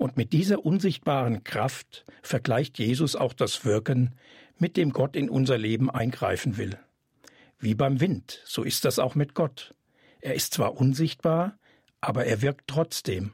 Und 0.00 0.16
mit 0.16 0.32
dieser 0.32 0.64
unsichtbaren 0.64 1.44
Kraft 1.44 2.06
vergleicht 2.22 2.78
Jesus 2.78 3.16
auch 3.16 3.34
das 3.34 3.66
Wirken, 3.66 4.14
mit 4.56 4.78
dem 4.78 4.94
Gott 4.94 5.14
in 5.14 5.28
unser 5.28 5.58
Leben 5.58 5.90
eingreifen 5.90 6.56
will. 6.56 6.78
Wie 7.58 7.74
beim 7.74 8.00
Wind, 8.00 8.40
so 8.46 8.62
ist 8.62 8.86
das 8.86 8.98
auch 8.98 9.14
mit 9.14 9.34
Gott. 9.34 9.74
Er 10.22 10.34
ist 10.34 10.54
zwar 10.54 10.80
unsichtbar, 10.80 11.58
aber 12.00 12.24
er 12.24 12.40
wirkt 12.40 12.66
trotzdem. 12.66 13.32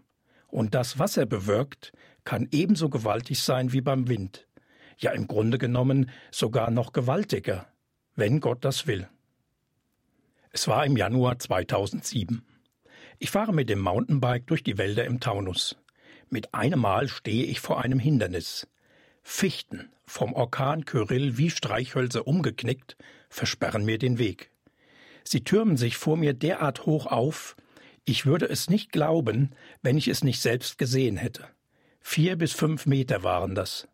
Und 0.49 0.75
das, 0.75 0.99
was 0.99 1.17
er 1.17 1.27
bewirkt, 1.27 1.93
kann 2.25 2.49
ebenso 2.51 2.89
gewaltig 2.89 3.45
sein 3.45 3.73
wie 3.73 3.81
beim 3.81 4.09
Wind. 4.09 4.49
Ja, 4.99 5.13
im 5.13 5.29
Grunde 5.29 5.59
genommen 5.59 6.11
sogar 6.33 6.73
noch 6.73 6.93
gewaltiger, 6.93 7.69
wenn 8.17 8.41
Gott 8.41 8.65
das 8.65 8.89
will. 8.89 9.09
Es 10.51 10.67
war 10.67 10.85
im 10.85 10.97
Januar 10.97 11.39
2007. 11.39 12.45
Ich 13.21 13.31
fahre 13.31 13.55
mit 13.55 13.71
dem 13.71 13.79
Mountainbike 13.79 14.49
durch 14.49 14.65
die 14.65 14.79
Wälder 14.79 15.05
im 15.05 15.21
Taunus. 15.21 15.77
Mit 16.29 16.55
einem 16.55 16.81
Mal 16.81 17.09
stehe 17.09 17.45
ich 17.45 17.61
vor 17.61 17.83
einem 17.83 18.01
Hindernis. 18.01 18.67
Fichten, 19.23 19.91
vom 20.07 20.33
Orkan 20.33 20.85
Kyrill 20.85 21.39
wie 21.39 21.51
Streichhölzer 21.51 22.27
umgeknickt, 22.27 22.97
versperren 23.29 23.85
mir 23.85 23.99
den 23.99 24.19
Weg. 24.19 24.51
Sie 25.23 25.45
türmen 25.45 25.77
sich 25.77 25.97
vor 25.97 26.17
mir 26.17 26.35
derart 26.35 26.85
hoch 26.85 27.07
auf, 27.07 27.57
ich 28.05 28.27
würde 28.27 28.47
es 28.47 28.71
nicht 28.71 28.93
glauben, 28.93 29.51
wenn 29.83 29.97
ich 29.97 30.09
es 30.09 30.25
nicht 30.25 30.41
selbst 30.41 30.79
gesehen 30.79 31.17
hätte. 31.17 31.45
Vier 32.01 32.37
bis 32.37 32.53
fünf 32.53 32.87
Meter 32.87 33.23
waren 33.23 33.55
das. 33.55 33.89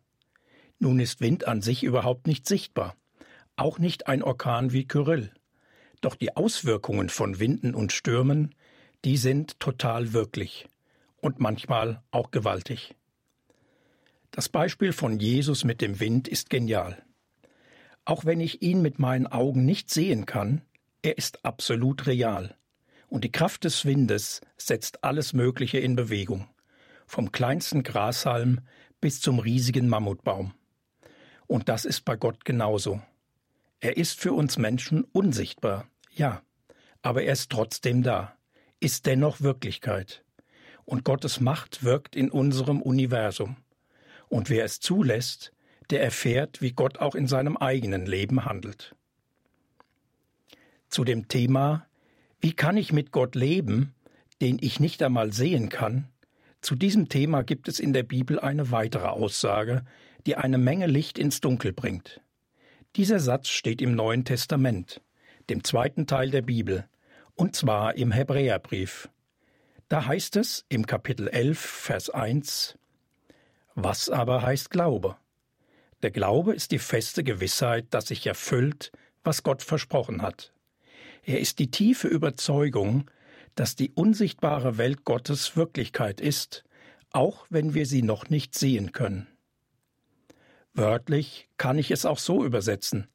Nun 0.79 0.99
ist 0.99 1.21
Wind 1.21 1.47
an 1.47 1.61
sich 1.61 1.83
überhaupt 1.83 2.27
nicht 2.27 2.47
sichtbar, 2.47 2.95
auch 3.55 3.77
nicht 3.77 4.07
ein 4.07 4.23
Orkan 4.23 4.71
wie 4.71 4.87
Kyrill. 4.87 5.31
Doch 6.01 6.15
die 6.15 6.35
Auswirkungen 6.35 7.09
von 7.09 7.39
Winden 7.39 7.75
und 7.75 7.91
Stürmen, 7.91 8.55
die 9.05 9.17
sind 9.17 9.59
total 9.59 10.13
wirklich 10.13 10.67
und 11.23 11.39
manchmal 11.39 12.03
auch 12.11 12.31
gewaltig. 12.31 12.95
Das 14.31 14.49
Beispiel 14.49 14.91
von 14.91 15.19
Jesus 15.19 15.63
mit 15.63 15.79
dem 15.79 16.01
Wind 16.01 16.27
ist 16.27 16.49
genial. 16.49 17.01
Auch 18.03 18.25
wenn 18.25 18.41
ich 18.41 18.61
ihn 18.61 18.81
mit 18.81 18.99
meinen 18.99 19.27
Augen 19.27 19.63
nicht 19.63 19.89
sehen 19.89 20.25
kann, 20.25 20.63
er 21.01 21.17
ist 21.17 21.45
absolut 21.45 22.07
real. 22.07 22.57
Und 23.07 23.23
die 23.23 23.31
Kraft 23.31 23.63
des 23.63 23.85
Windes 23.85 24.41
setzt 24.57 25.05
alles 25.05 25.31
Mögliche 25.31 25.79
in 25.79 25.95
Bewegung, 25.95 26.49
vom 27.05 27.31
kleinsten 27.31 27.83
Grashalm 27.83 28.59
bis 28.99 29.21
zum 29.21 29.39
riesigen 29.39 29.87
Mammutbaum. 29.87 30.53
Und 31.47 31.69
das 31.69 31.85
ist 31.85 32.03
bei 32.03 32.17
Gott 32.17 32.43
genauso. 32.43 33.01
Er 33.79 33.95
ist 33.95 34.19
für 34.19 34.33
uns 34.33 34.57
Menschen 34.57 35.05
unsichtbar, 35.05 35.87
ja, 36.11 36.41
aber 37.01 37.23
er 37.23 37.33
ist 37.33 37.49
trotzdem 37.49 38.03
da, 38.03 38.35
ist 38.81 39.05
dennoch 39.05 39.39
Wirklichkeit 39.39 40.22
und 40.85 41.03
Gottes 41.03 41.39
Macht 41.39 41.83
wirkt 41.83 42.15
in 42.15 42.29
unserem 42.29 42.81
Universum. 42.81 43.57
Und 44.29 44.49
wer 44.49 44.65
es 44.65 44.79
zulässt, 44.79 45.53
der 45.89 46.01
erfährt, 46.01 46.61
wie 46.61 46.71
Gott 46.71 46.99
auch 46.99 47.15
in 47.15 47.27
seinem 47.27 47.57
eigenen 47.57 48.05
Leben 48.05 48.45
handelt. 48.45 48.95
Zu 50.89 51.03
dem 51.03 51.27
Thema, 51.27 51.85
wie 52.39 52.53
kann 52.53 52.77
ich 52.77 52.93
mit 52.93 53.11
Gott 53.11 53.35
leben, 53.35 53.93
den 54.41 54.57
ich 54.61 54.79
nicht 54.79 55.01
einmal 55.03 55.33
sehen 55.33 55.69
kann, 55.69 56.09
zu 56.63 56.75
diesem 56.75 57.09
Thema 57.09 57.43
gibt 57.43 57.67
es 57.67 57.81
in 57.81 57.91
der 57.91 58.03
Bibel 58.03 58.39
eine 58.39 58.71
weitere 58.71 59.07
Aussage, 59.07 59.83
die 60.25 60.37
eine 60.37 60.57
Menge 60.57 60.87
Licht 60.87 61.19
ins 61.19 61.41
Dunkel 61.41 61.73
bringt. 61.73 62.21
Dieser 62.95 63.19
Satz 63.19 63.49
steht 63.49 63.81
im 63.81 63.95
Neuen 63.95 64.23
Testament, 64.23 65.01
dem 65.49 65.65
zweiten 65.65 66.07
Teil 66.07 66.31
der 66.31 66.41
Bibel, 66.41 66.87
und 67.35 67.53
zwar 67.53 67.95
im 67.95 68.13
Hebräerbrief. 68.13 69.09
Da 69.93 70.07
heißt 70.07 70.37
es 70.37 70.65
im 70.69 70.87
Kapitel 70.87 71.27
11, 71.27 71.59
Vers 71.59 72.09
1, 72.09 72.79
Was 73.75 74.09
aber 74.09 74.41
heißt 74.41 74.71
Glaube? 74.71 75.17
Der 76.01 76.09
Glaube 76.09 76.55
ist 76.55 76.71
die 76.71 76.79
feste 76.79 77.23
Gewissheit, 77.23 77.85
dass 77.91 78.07
sich 78.07 78.25
erfüllt, 78.25 78.91
was 79.23 79.43
Gott 79.43 79.61
versprochen 79.61 80.23
hat. 80.23 80.51
Er 81.21 81.39
ist 81.39 81.59
die 81.59 81.69
tiefe 81.69 82.07
Überzeugung, 82.07 83.11
dass 83.53 83.75
die 83.75 83.91
unsichtbare 83.91 84.79
Welt 84.79 85.03
Gottes 85.05 85.55
Wirklichkeit 85.55 86.21
ist, 86.21 86.63
auch 87.11 87.45
wenn 87.51 87.75
wir 87.75 87.85
sie 87.85 88.01
noch 88.01 88.31
nicht 88.31 88.57
sehen 88.57 88.93
können. 88.93 89.27
Wörtlich 90.73 91.49
kann 91.57 91.77
ich 91.77 91.91
es 91.91 92.07
auch 92.07 92.17
so 92.17 92.43
übersetzen. 92.43 93.05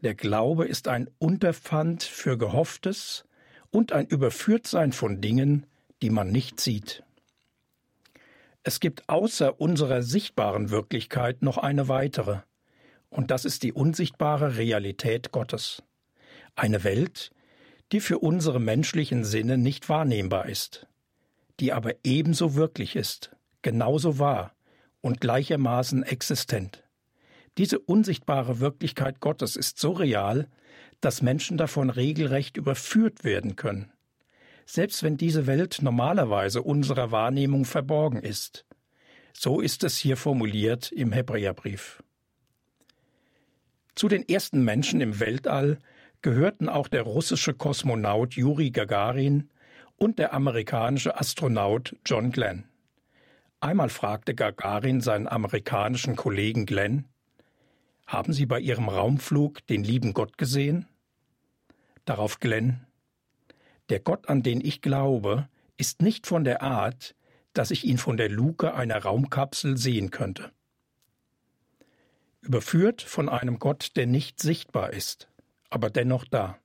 Der 0.00 0.14
Glaube 0.14 0.66
ist 0.66 0.88
ein 0.88 1.10
Unterpfand 1.18 2.02
für 2.02 2.38
Gehofftes 2.38 3.26
und 3.70 3.92
ein 3.92 4.06
Überführtsein 4.06 4.92
von 4.92 5.20
Dingen, 5.20 5.66
die 6.02 6.10
man 6.10 6.30
nicht 6.30 6.60
sieht. 6.60 7.02
Es 8.62 8.80
gibt 8.80 9.08
außer 9.08 9.60
unserer 9.60 10.02
sichtbaren 10.02 10.70
Wirklichkeit 10.70 11.42
noch 11.42 11.58
eine 11.58 11.88
weitere, 11.88 12.40
und 13.10 13.30
das 13.30 13.44
ist 13.44 13.62
die 13.62 13.72
unsichtbare 13.72 14.56
Realität 14.56 15.32
Gottes. 15.32 15.82
Eine 16.56 16.82
Welt, 16.82 17.30
die 17.92 18.00
für 18.00 18.18
unsere 18.18 18.60
menschlichen 18.60 19.24
Sinne 19.24 19.58
nicht 19.58 19.88
wahrnehmbar 19.88 20.48
ist, 20.48 20.86
die 21.60 21.72
aber 21.72 21.92
ebenso 22.04 22.54
wirklich 22.54 22.96
ist, 22.96 23.36
genauso 23.62 24.18
wahr 24.18 24.54
und 25.00 25.20
gleichermaßen 25.20 26.02
existent. 26.02 26.82
Diese 27.58 27.78
unsichtbare 27.78 28.58
Wirklichkeit 28.60 29.20
Gottes 29.20 29.56
ist 29.56 29.78
so 29.78 29.92
real, 29.92 30.48
dass 31.00 31.22
Menschen 31.22 31.56
davon 31.56 31.90
regelrecht 31.90 32.56
überführt 32.56 33.22
werden 33.24 33.56
können 33.56 33.93
selbst 34.66 35.02
wenn 35.02 35.16
diese 35.16 35.46
Welt 35.46 35.78
normalerweise 35.82 36.62
unserer 36.62 37.10
Wahrnehmung 37.10 37.64
verborgen 37.64 38.20
ist. 38.20 38.64
So 39.32 39.60
ist 39.60 39.84
es 39.84 39.96
hier 39.98 40.16
formuliert 40.16 40.92
im 40.92 41.12
Hebräerbrief. 41.12 42.02
Zu 43.94 44.08
den 44.08 44.28
ersten 44.28 44.64
Menschen 44.64 45.00
im 45.00 45.20
Weltall 45.20 45.78
gehörten 46.22 46.68
auch 46.68 46.88
der 46.88 47.02
russische 47.02 47.54
Kosmonaut 47.54 48.34
Juri 48.34 48.70
Gagarin 48.70 49.50
und 49.96 50.18
der 50.18 50.32
amerikanische 50.32 51.18
Astronaut 51.18 51.96
John 52.04 52.32
Glenn. 52.32 52.64
Einmal 53.60 53.88
fragte 53.88 54.34
Gagarin 54.34 55.00
seinen 55.00 55.28
amerikanischen 55.28 56.16
Kollegen 56.16 56.66
Glenn, 56.66 57.06
haben 58.06 58.32
Sie 58.32 58.46
bei 58.46 58.60
Ihrem 58.60 58.88
Raumflug 58.88 59.66
den 59.66 59.82
lieben 59.82 60.12
Gott 60.12 60.36
gesehen? 60.36 60.86
Darauf 62.04 62.38
Glenn, 62.38 62.86
der 63.88 64.00
Gott, 64.00 64.28
an 64.28 64.42
den 64.42 64.60
ich 64.60 64.80
glaube, 64.80 65.48
ist 65.76 66.02
nicht 66.02 66.26
von 66.26 66.44
der 66.44 66.62
Art, 66.62 67.14
dass 67.52 67.70
ich 67.70 67.84
ihn 67.84 67.98
von 67.98 68.16
der 68.16 68.28
Luke 68.28 68.74
einer 68.74 68.98
Raumkapsel 68.98 69.76
sehen 69.76 70.10
könnte. 70.10 70.50
Überführt 72.40 73.02
von 73.02 73.28
einem 73.28 73.58
Gott, 73.58 73.92
der 73.96 74.06
nicht 74.06 74.40
sichtbar 74.40 74.92
ist, 74.92 75.28
aber 75.70 75.90
dennoch 75.90 76.24
da. 76.24 76.58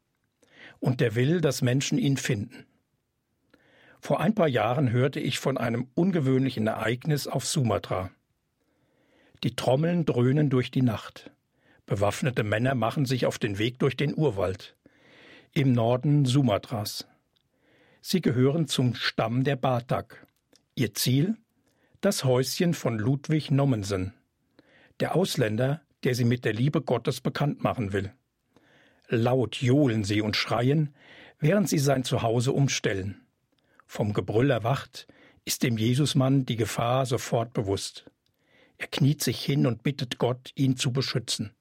Und 0.79 0.99
der 0.99 1.15
will, 1.15 1.41
dass 1.41 1.61
Menschen 1.61 1.97
ihn 1.97 2.17
finden. 2.17 2.65
Vor 4.01 4.19
ein 4.19 4.33
paar 4.33 4.47
Jahren 4.47 4.91
hörte 4.91 5.19
ich 5.19 5.39
von 5.39 5.57
einem 5.57 5.87
ungewöhnlichen 5.93 6.67
Ereignis 6.67 7.27
auf 7.27 7.45
Sumatra. 7.45 8.11
Die 9.43 9.55
Trommeln 9.55 10.05
dröhnen 10.05 10.49
durch 10.49 10.71
die 10.71 10.81
Nacht. 10.81 11.31
Bewaffnete 11.85 12.43
Männer 12.43 12.75
machen 12.75 13.05
sich 13.05 13.25
auf 13.25 13.39
den 13.39 13.57
Weg 13.57 13.79
durch 13.79 13.97
den 13.97 14.15
Urwald. 14.15 14.75
Im 15.53 15.71
Norden 15.71 16.25
Sumatras. 16.25 17.07
Sie 18.01 18.21
gehören 18.21 18.67
zum 18.67 18.95
Stamm 18.95 19.43
der 19.43 19.57
Batak. 19.57 20.25
Ihr 20.75 20.93
Ziel? 20.93 21.35
Das 21.99 22.23
Häuschen 22.23 22.73
von 22.73 22.97
Ludwig 22.97 23.51
Nommensen, 23.51 24.13
der 25.01 25.15
Ausländer, 25.15 25.81
der 26.05 26.15
sie 26.15 26.23
mit 26.23 26.45
der 26.45 26.53
Liebe 26.53 26.81
Gottes 26.81 27.19
bekannt 27.19 27.61
machen 27.61 27.91
will. 27.91 28.13
Laut 29.09 29.57
johlen 29.57 30.05
sie 30.05 30.21
und 30.21 30.37
schreien, 30.37 30.95
während 31.39 31.67
sie 31.67 31.79
sein 31.79 32.05
Zuhause 32.05 32.53
umstellen. 32.53 33.19
Vom 33.85 34.13
Gebrüll 34.13 34.49
erwacht, 34.49 35.07
ist 35.43 35.63
dem 35.63 35.77
Jesusmann 35.77 36.45
die 36.45 36.55
Gefahr 36.55 37.05
sofort 37.05 37.51
bewusst. 37.51 38.09
Er 38.77 38.87
kniet 38.87 39.21
sich 39.21 39.43
hin 39.43 39.67
und 39.67 39.83
bittet 39.83 40.19
Gott, 40.19 40.51
ihn 40.55 40.77
zu 40.77 40.93
beschützen. 40.93 41.51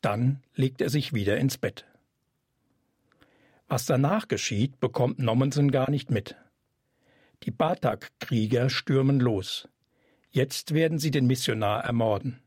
Dann 0.00 0.42
legt 0.56 0.80
er 0.80 0.90
sich 0.90 1.12
wieder 1.12 1.36
ins 1.36 1.58
Bett. 1.58 1.86
Was 3.68 3.86
danach 3.86 4.28
geschieht, 4.28 4.80
bekommt 4.80 5.18
Nommensen 5.18 5.70
gar 5.70 5.90
nicht 5.90 6.10
mit. 6.10 6.36
Die 7.44 7.50
Batak-Krieger 7.50 8.70
stürmen 8.70 9.20
los. 9.20 9.68
Jetzt 10.30 10.74
werden 10.74 10.98
sie 10.98 11.10
den 11.10 11.26
Missionar 11.26 11.84
ermorden. 11.84 12.40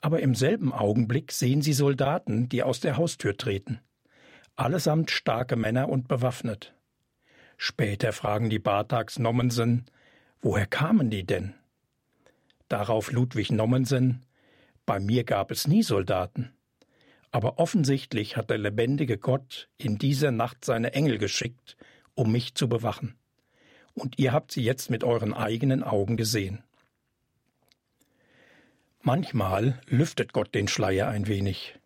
Aber 0.00 0.20
im 0.20 0.34
selben 0.34 0.72
Augenblick 0.72 1.32
sehen 1.32 1.62
sie 1.62 1.72
Soldaten, 1.72 2.48
die 2.48 2.62
aus 2.62 2.80
der 2.80 2.96
Haustür 2.96 3.36
treten. 3.36 3.80
Allesamt 4.56 5.10
starke 5.10 5.56
Männer 5.56 5.88
und 5.88 6.08
bewaffnet. 6.08 6.74
Später 7.56 8.12
fragen 8.12 8.50
die 8.50 8.58
Bartags 8.58 9.18
Nommensen, 9.18 9.86
woher 10.40 10.66
kamen 10.66 11.10
die 11.10 11.24
denn? 11.24 11.54
Darauf 12.68 13.12
Ludwig 13.12 13.50
Nommensen, 13.50 14.26
bei 14.86 15.00
mir 15.00 15.24
gab 15.24 15.50
es 15.50 15.66
nie 15.66 15.82
Soldaten. 15.82 16.52
Aber 17.34 17.58
offensichtlich 17.58 18.36
hat 18.36 18.50
der 18.50 18.58
lebendige 18.58 19.18
Gott 19.18 19.68
in 19.76 19.98
dieser 19.98 20.30
Nacht 20.30 20.64
seine 20.64 20.92
Engel 20.92 21.18
geschickt, 21.18 21.76
um 22.14 22.30
mich 22.30 22.54
zu 22.54 22.68
bewachen. 22.68 23.16
Und 23.92 24.20
ihr 24.20 24.32
habt 24.32 24.52
sie 24.52 24.62
jetzt 24.62 24.88
mit 24.88 25.02
euren 25.02 25.34
eigenen 25.34 25.82
Augen 25.82 26.16
gesehen. 26.16 26.62
Manchmal 29.02 29.80
lüftet 29.88 30.32
Gott 30.32 30.54
den 30.54 30.68
Schleier 30.68 31.08
ein 31.08 31.26
wenig. 31.26 31.76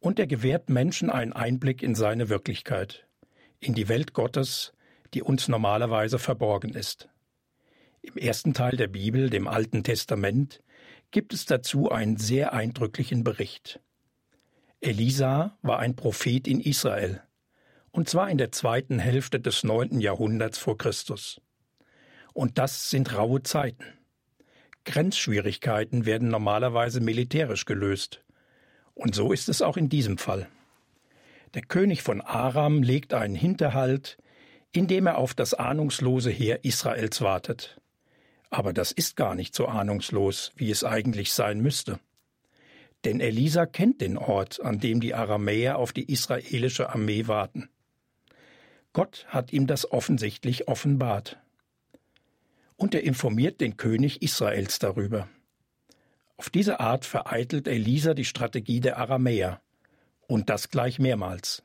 Und 0.00 0.18
er 0.18 0.26
gewährt 0.26 0.68
Menschen 0.68 1.08
einen 1.08 1.32
Einblick 1.32 1.82
in 1.82 1.94
seine 1.94 2.28
Wirklichkeit, 2.28 3.06
in 3.60 3.72
die 3.72 3.88
Welt 3.88 4.12
Gottes, 4.12 4.74
die 5.14 5.22
uns 5.22 5.48
normalerweise 5.48 6.18
verborgen 6.18 6.74
ist. 6.74 7.08
Im 8.02 8.18
ersten 8.18 8.52
Teil 8.52 8.76
der 8.76 8.88
Bibel, 8.88 9.30
dem 9.30 9.48
Alten 9.48 9.82
Testament, 9.82 10.62
gibt 11.10 11.32
es 11.32 11.46
dazu 11.46 11.90
einen 11.90 12.18
sehr 12.18 12.52
eindrücklichen 12.52 13.24
Bericht. 13.24 13.80
Elisa 14.84 15.56
war 15.62 15.78
ein 15.78 15.96
Prophet 15.96 16.46
in 16.46 16.60
Israel, 16.60 17.22
und 17.90 18.10
zwar 18.10 18.28
in 18.28 18.36
der 18.36 18.52
zweiten 18.52 18.98
Hälfte 18.98 19.40
des 19.40 19.64
neunten 19.64 19.98
Jahrhunderts 19.98 20.58
vor 20.58 20.76
Christus. 20.76 21.40
Und 22.34 22.58
das 22.58 22.90
sind 22.90 23.16
raue 23.16 23.42
Zeiten. 23.42 23.82
Grenzschwierigkeiten 24.84 26.04
werden 26.04 26.28
normalerweise 26.28 27.00
militärisch 27.00 27.64
gelöst. 27.64 28.22
Und 28.92 29.14
so 29.14 29.32
ist 29.32 29.48
es 29.48 29.62
auch 29.62 29.78
in 29.78 29.88
diesem 29.88 30.18
Fall. 30.18 30.48
Der 31.54 31.62
König 31.62 32.02
von 32.02 32.20
Aram 32.20 32.82
legt 32.82 33.14
einen 33.14 33.36
Hinterhalt, 33.36 34.18
indem 34.70 35.06
er 35.06 35.16
auf 35.16 35.32
das 35.32 35.54
ahnungslose 35.54 36.28
Heer 36.28 36.62
Israels 36.62 37.22
wartet. 37.22 37.80
Aber 38.50 38.74
das 38.74 38.92
ist 38.92 39.16
gar 39.16 39.34
nicht 39.34 39.54
so 39.54 39.66
ahnungslos, 39.66 40.52
wie 40.56 40.70
es 40.70 40.84
eigentlich 40.84 41.32
sein 41.32 41.62
müsste. 41.62 42.00
Denn 43.04 43.20
Elisa 43.20 43.66
kennt 43.66 44.00
den 44.00 44.16
Ort, 44.16 44.60
an 44.62 44.80
dem 44.80 45.00
die 45.00 45.14
Aramäer 45.14 45.78
auf 45.78 45.92
die 45.92 46.10
israelische 46.10 46.90
Armee 46.90 47.26
warten. 47.26 47.68
Gott 48.94 49.26
hat 49.28 49.52
ihm 49.52 49.66
das 49.66 49.90
offensichtlich 49.90 50.68
offenbart. 50.68 51.38
Und 52.76 52.94
er 52.94 53.02
informiert 53.02 53.60
den 53.60 53.76
König 53.76 54.22
Israels 54.22 54.78
darüber. 54.78 55.28
Auf 56.36 56.48
diese 56.48 56.80
Art 56.80 57.04
vereitelt 57.04 57.68
Elisa 57.68 58.14
die 58.14 58.24
Strategie 58.24 58.80
der 58.80 58.98
Aramäer. 58.98 59.60
Und 60.26 60.48
das 60.48 60.70
gleich 60.70 60.98
mehrmals. 60.98 61.62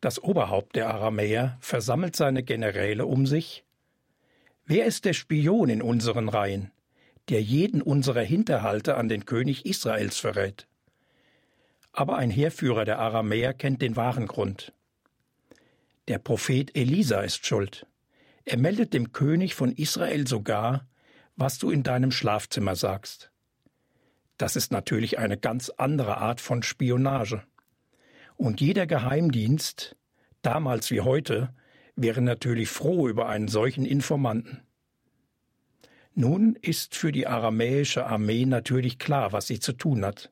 Das 0.00 0.22
Oberhaupt 0.22 0.76
der 0.76 0.90
Aramäer 0.90 1.56
versammelt 1.60 2.14
seine 2.14 2.42
Generäle 2.42 3.06
um 3.06 3.26
sich. 3.26 3.64
Wer 4.66 4.84
ist 4.84 5.06
der 5.06 5.14
Spion 5.14 5.70
in 5.70 5.80
unseren 5.80 6.28
Reihen? 6.28 6.70
Der 7.28 7.42
jeden 7.42 7.82
unserer 7.82 8.22
Hinterhalte 8.22 8.96
an 8.96 9.08
den 9.08 9.24
König 9.24 9.66
Israels 9.66 10.18
verrät. 10.18 10.66
Aber 11.92 12.16
ein 12.16 12.30
Heerführer 12.30 12.84
der 12.84 12.98
Aramäer 12.98 13.54
kennt 13.54 13.80
den 13.80 13.96
wahren 13.96 14.26
Grund. 14.26 14.72
Der 16.08 16.18
Prophet 16.18 16.76
Elisa 16.76 17.20
ist 17.20 17.46
schuld. 17.46 17.86
Er 18.44 18.58
meldet 18.58 18.92
dem 18.92 19.12
König 19.12 19.54
von 19.54 19.72
Israel 19.72 20.26
sogar, 20.26 20.86
was 21.36 21.58
du 21.58 21.70
in 21.70 21.82
deinem 21.82 22.10
Schlafzimmer 22.10 22.76
sagst. 22.76 23.30
Das 24.36 24.56
ist 24.56 24.72
natürlich 24.72 25.18
eine 25.18 25.38
ganz 25.38 25.70
andere 25.70 26.18
Art 26.18 26.40
von 26.40 26.62
Spionage. 26.62 27.42
Und 28.36 28.60
jeder 28.60 28.86
Geheimdienst, 28.86 29.96
damals 30.42 30.90
wie 30.90 31.00
heute, 31.00 31.54
wäre 31.96 32.20
natürlich 32.20 32.68
froh 32.68 33.08
über 33.08 33.28
einen 33.28 33.48
solchen 33.48 33.86
Informanten. 33.86 34.62
Nun 36.14 36.56
ist 36.62 36.94
für 36.94 37.10
die 37.10 37.26
aramäische 37.26 38.06
Armee 38.06 38.46
natürlich 38.46 38.98
klar, 38.98 39.32
was 39.32 39.48
sie 39.48 39.58
zu 39.58 39.72
tun 39.72 40.04
hat. 40.04 40.30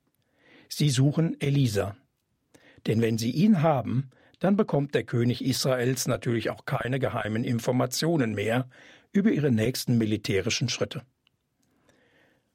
Sie 0.69 0.91
suchen 0.91 1.41
Elisa. 1.41 1.97
Denn 2.87 3.01
wenn 3.01 3.19
sie 3.19 3.33
ihn 3.33 3.63
haben, 3.63 4.11
dann 4.39 4.57
bekommt 4.57 4.95
der 4.95 5.05
König 5.05 5.45
Israels 5.45 6.07
natürlich 6.07 6.51
auch 6.51 6.67
keine 6.67 7.01
geheimen 7.01 7.43
Informationen 7.45 8.35
mehr 8.35 8.69
über 9.13 9.31
ihre 9.31 9.51
nächsten 9.51 9.99
militärischen 9.99 10.69
Schritte. 10.69 11.03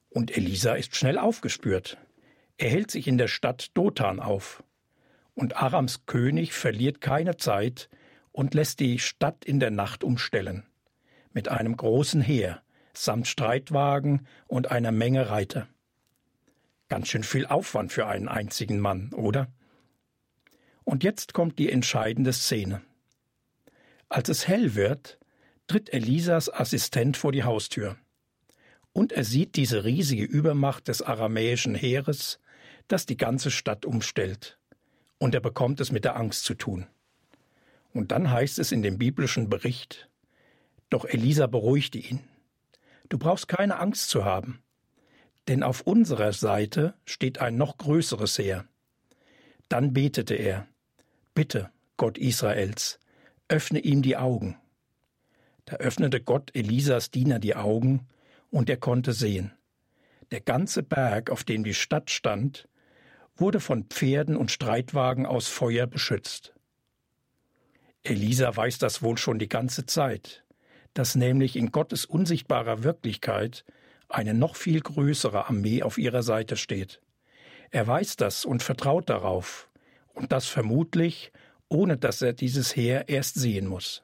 Und 0.09 0.35
Elisa 0.35 0.73
ist 0.73 0.95
schnell 0.95 1.17
aufgespürt. 1.17 1.97
Er 2.57 2.69
hält 2.69 2.91
sich 2.91 3.07
in 3.07 3.17
der 3.17 3.27
Stadt 3.27 3.71
Dothan 3.73 4.19
auf. 4.19 4.63
Und 5.35 5.57
Arams 5.57 6.05
König 6.05 6.53
verliert 6.53 7.01
keine 7.01 7.37
Zeit 7.37 7.89
und 8.31 8.53
lässt 8.53 8.79
die 8.79 8.99
Stadt 8.99 9.45
in 9.45 9.59
der 9.59 9.71
Nacht 9.71 10.03
umstellen. 10.03 10.65
Mit 11.33 11.49
einem 11.49 11.77
großen 11.77 12.21
Heer, 12.21 12.61
samt 13.03 13.27
Streitwagen 13.27 14.27
und 14.47 14.71
einer 14.71 14.91
Menge 14.91 15.29
Reiter. 15.29 15.67
Ganz 16.89 17.09
schön 17.09 17.23
viel 17.23 17.45
Aufwand 17.45 17.91
für 17.91 18.07
einen 18.07 18.27
einzigen 18.27 18.79
Mann, 18.79 19.11
oder? 19.13 19.47
Und 20.83 21.03
jetzt 21.03 21.33
kommt 21.33 21.59
die 21.59 21.69
entscheidende 21.69 22.31
Szene. 22.31 22.81
Als 24.09 24.29
es 24.29 24.47
hell 24.47 24.75
wird, 24.75 25.19
tritt 25.67 25.91
Elisas 25.93 26.51
Assistent 26.51 27.17
vor 27.17 27.33
die 27.33 27.43
Haustür. 27.43 27.97
Und 28.93 29.11
er 29.11 29.25
sieht 29.25 29.57
diese 29.57 29.83
riesige 29.83 30.23
Übermacht 30.23 30.87
des 30.87 31.01
aramäischen 31.01 31.75
Heeres, 31.75 32.39
das 32.87 33.05
die 33.05 33.17
ganze 33.17 33.51
Stadt 33.51 33.85
umstellt. 33.85 34.57
Und 35.17 35.35
er 35.35 35.41
bekommt 35.41 35.81
es 35.81 35.91
mit 35.91 36.05
der 36.05 36.15
Angst 36.15 36.45
zu 36.45 36.53
tun. 36.53 36.87
Und 37.93 38.11
dann 38.11 38.31
heißt 38.31 38.59
es 38.59 38.71
in 38.71 38.81
dem 38.81 38.97
biblischen 38.97 39.49
Bericht, 39.49 40.09
doch 40.89 41.03
Elisa 41.03 41.47
beruhigte 41.47 41.97
ihn. 41.97 42.21
Du 43.09 43.17
brauchst 43.17 43.47
keine 43.47 43.79
Angst 43.79 44.09
zu 44.09 44.25
haben, 44.25 44.61
denn 45.47 45.63
auf 45.63 45.81
unserer 45.81 46.33
Seite 46.33 46.93
steht 47.05 47.39
ein 47.39 47.55
noch 47.55 47.77
größeres 47.77 48.37
Heer. 48.37 48.65
Dann 49.69 49.93
betete 49.93 50.35
er, 50.35 50.67
Bitte, 51.33 51.69
Gott 51.97 52.17
Israels, 52.17 52.99
öffne 53.47 53.79
ihm 53.79 54.01
die 54.01 54.17
Augen. 54.17 54.57
Da 55.65 55.77
öffnete 55.77 56.21
Gott 56.21 56.51
Elisas 56.53 57.11
Diener 57.11 57.39
die 57.39 57.55
Augen, 57.55 58.07
und 58.49 58.69
er 58.69 58.77
konnte 58.77 59.13
sehen. 59.13 59.51
Der 60.31 60.41
ganze 60.41 60.83
Berg, 60.83 61.29
auf 61.29 61.43
dem 61.43 61.63
die 61.63 61.73
Stadt 61.73 62.09
stand, 62.09 62.67
wurde 63.35 63.59
von 63.59 63.85
Pferden 63.85 64.35
und 64.35 64.51
Streitwagen 64.51 65.25
aus 65.25 65.47
Feuer 65.47 65.85
beschützt. 65.85 66.53
Elisa 68.03 68.55
weiß 68.55 68.77
das 68.77 69.01
wohl 69.01 69.17
schon 69.17 69.37
die 69.37 69.49
ganze 69.49 69.85
Zeit 69.85 70.43
dass 70.97 71.13
nämlich 71.13 71.55
in 71.55 71.71
Gottes 71.71 72.05
unsichtbarer 72.05 72.81
Wirklichkeit 72.81 73.65
eine 74.09 74.33
noch 74.33 74.55
viel 74.55 74.81
größere 74.81 75.47
Armee 75.47 75.83
auf 75.83 75.99
ihrer 75.99 76.23
Seite 76.23 76.57
steht. 76.57 77.01
Er 77.69 77.85
weiß 77.85 78.15
das 78.15 78.45
und 78.45 78.63
vertraut 78.63 79.07
darauf, 79.09 79.69
und 80.15 80.31
das 80.31 80.47
vermutlich, 80.47 81.31
ohne 81.69 81.97
dass 81.97 82.23
er 82.23 82.33
dieses 82.33 82.75
Heer 82.75 83.09
erst 83.09 83.35
sehen 83.35 83.67
muss. 83.67 84.01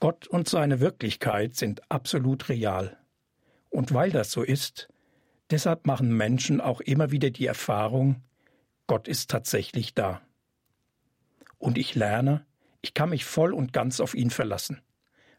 Gott 0.00 0.26
und 0.26 0.48
seine 0.48 0.80
Wirklichkeit 0.80 1.54
sind 1.54 1.88
absolut 1.88 2.48
real. 2.48 2.96
Und 3.70 3.94
weil 3.94 4.10
das 4.10 4.32
so 4.32 4.42
ist, 4.42 4.88
deshalb 5.50 5.86
machen 5.86 6.16
Menschen 6.16 6.60
auch 6.60 6.80
immer 6.80 7.12
wieder 7.12 7.30
die 7.30 7.46
Erfahrung, 7.46 8.22
Gott 8.88 9.06
ist 9.06 9.30
tatsächlich 9.30 9.94
da. 9.94 10.22
Und 11.58 11.78
ich 11.78 11.94
lerne, 11.94 12.45
ich 12.86 12.94
kann 12.94 13.10
mich 13.10 13.24
voll 13.24 13.52
und 13.52 13.72
ganz 13.72 13.98
auf 13.98 14.14
ihn 14.14 14.30
verlassen, 14.30 14.80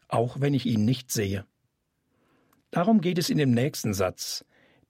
auch 0.06 0.38
wenn 0.38 0.52
ich 0.52 0.66
ihn 0.66 0.84
nicht 0.84 1.10
sehe. 1.10 1.46
Darum 2.70 3.00
geht 3.00 3.16
es 3.16 3.30
in 3.30 3.38
dem 3.38 3.52
nächsten 3.52 3.94
Satz, 3.94 4.44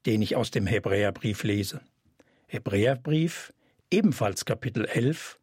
den 0.07 0.23
ich 0.23 0.35
aus 0.35 0.51
dem 0.51 0.67
Hebräerbrief 0.67 1.45
lese. 1.45 1.83
Hebräerbrief, 2.49 3.53
ebenfalls 3.93 4.45
Kapitel 4.45 4.87
11, 4.87 5.39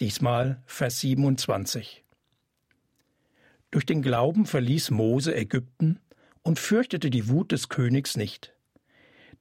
diesmal 0.00 0.62
Vers 0.66 1.00
27. 1.00 2.04
Durch 3.70 3.86
den 3.86 4.02
Glauben 4.02 4.44
verließ 4.44 4.90
Mose 4.90 5.34
Ägypten 5.34 5.98
und 6.42 6.58
fürchtete 6.58 7.08
die 7.08 7.30
Wut 7.30 7.52
des 7.52 7.70
Königs 7.70 8.18
nicht, 8.18 8.52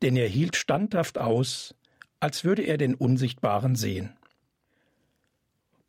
denn 0.02 0.16
er 0.16 0.30
hielt 0.30 0.56
standhaft 0.56 1.18
aus, 1.18 1.76
als 2.22 2.46
würde 2.46 2.62
er 2.62 2.78
den 2.78 2.96
Unsichtbaren 2.96 3.76
sehen. 3.76 4.18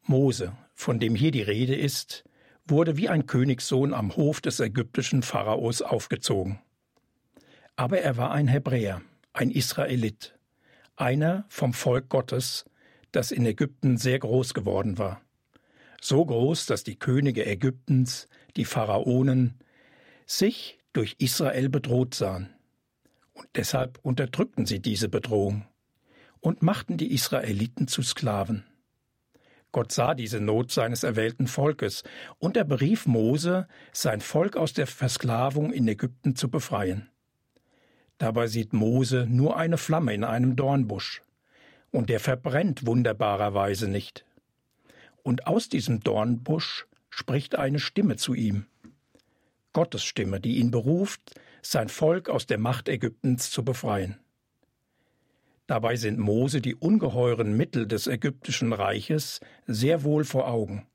Mose, 0.03 0.57
von 0.81 0.99
dem 0.99 1.15
hier 1.15 1.31
die 1.31 1.43
Rede 1.43 1.77
ist, 1.77 2.25
wurde 2.67 2.97
wie 2.97 3.11
ein 3.11 3.27
Königssohn 3.27 3.93
am 3.93 4.17
Hof 4.17 4.41
des 4.41 4.61
ägyptischen 4.61 5.23
Pharaos 5.23 5.83
aufgezogen. 5.83 6.59
Aber 7.77 8.01
er 8.01 8.17
war 8.17 8.31
ein 8.31 8.49
Hebräer, 8.49 9.03
ein 9.35 9.51
Israelit, 9.51 10.39
einer 10.97 11.45
vom 11.49 11.75
Volk 11.75 12.09
Gottes, 12.09 12.65
das 13.13 13.31
in 13.31 13.45
Ägypten 13.45 13.99
sehr 13.99 14.19
groß 14.19 14.55
geworden 14.55 14.97
war. 14.97 15.21
So 16.01 16.25
groß, 16.25 16.65
dass 16.65 16.83
die 16.83 16.99
Könige 16.99 17.45
Ägyptens, 17.45 18.27
die 18.57 18.65
Pharaonen, 18.65 19.59
sich 20.25 20.79
durch 20.95 21.17
Israel 21.19 21.69
bedroht 21.69 22.15
sahen. 22.15 22.55
Und 23.35 23.49
deshalb 23.55 23.99
unterdrückten 24.03 24.65
sie 24.65 24.81
diese 24.81 25.11
Bedrohung 25.11 25.67
und 26.41 26.63
machten 26.63 26.97
die 26.97 27.13
Israeliten 27.13 27.87
zu 27.87 28.03
Sklaven. 28.03 28.65
Gott 29.73 29.93
sah 29.93 30.15
diese 30.15 30.41
Not 30.41 30.73
seines 30.73 31.03
erwählten 31.05 31.47
Volkes, 31.47 32.03
und 32.39 32.57
er 32.57 32.65
berief 32.65 33.07
Mose, 33.07 33.69
sein 33.93 34.21
Volk 34.21 34.57
aus 34.57 34.73
der 34.73 34.87
Versklavung 34.87 35.73
in 35.73 35.87
Ägypten 35.87 36.35
zu 36.35 36.51
befreien. 36.51 37.09
Dabei 38.19 38.49
sieht 38.49 38.73
Mose 38.73 39.27
nur 39.29 39.57
eine 39.57 39.79
Flamme 39.79 40.13
in 40.13 40.25
einem 40.25 40.57
Dornbusch, 40.57 41.23
und 41.91 42.11
der 42.11 42.21
verbrennt 42.21 42.87
wunderbarerweise 42.87 43.89
nicht. 43.89 44.25
Und 45.23 45.47
aus 45.47 45.69
diesem 45.69 46.01
Dornbusch 46.01 46.87
spricht 47.09 47.57
eine 47.57 47.79
Stimme 47.79 48.17
zu 48.17 48.35
ihm. 48.35 48.67
Gottes 49.73 50.03
Stimme, 50.03 50.41
die 50.41 50.57
ihn 50.57 50.71
beruft, 50.71 51.41
sein 51.63 51.89
Volk 51.89 52.29
aus 52.29 52.47
der 52.47 52.59
Macht 52.59 52.89
Ägyptens 52.89 53.51
zu 53.51 53.65
befreien. 53.65 54.19
Dabei 55.71 55.95
sind 55.95 56.19
Mose 56.19 56.61
die 56.61 56.75
ungeheuren 56.75 57.57
Mittel 57.57 57.87
des 57.87 58.09
ägyptischen 58.09 58.73
Reiches 58.73 59.39
sehr 59.69 60.03
wohl 60.03 60.25
vor 60.25 60.49
Augen. 60.49 60.89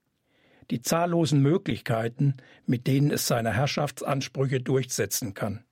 Die 0.69 0.81
zahllosen 0.81 1.41
Möglichkeiten, 1.41 2.35
mit 2.65 2.85
denen 2.85 3.09
es 3.09 3.25
seine 3.25 3.53
Herrschaftsansprüche 3.53 4.59
durchsetzen 4.59 5.33
kann. 5.33 5.63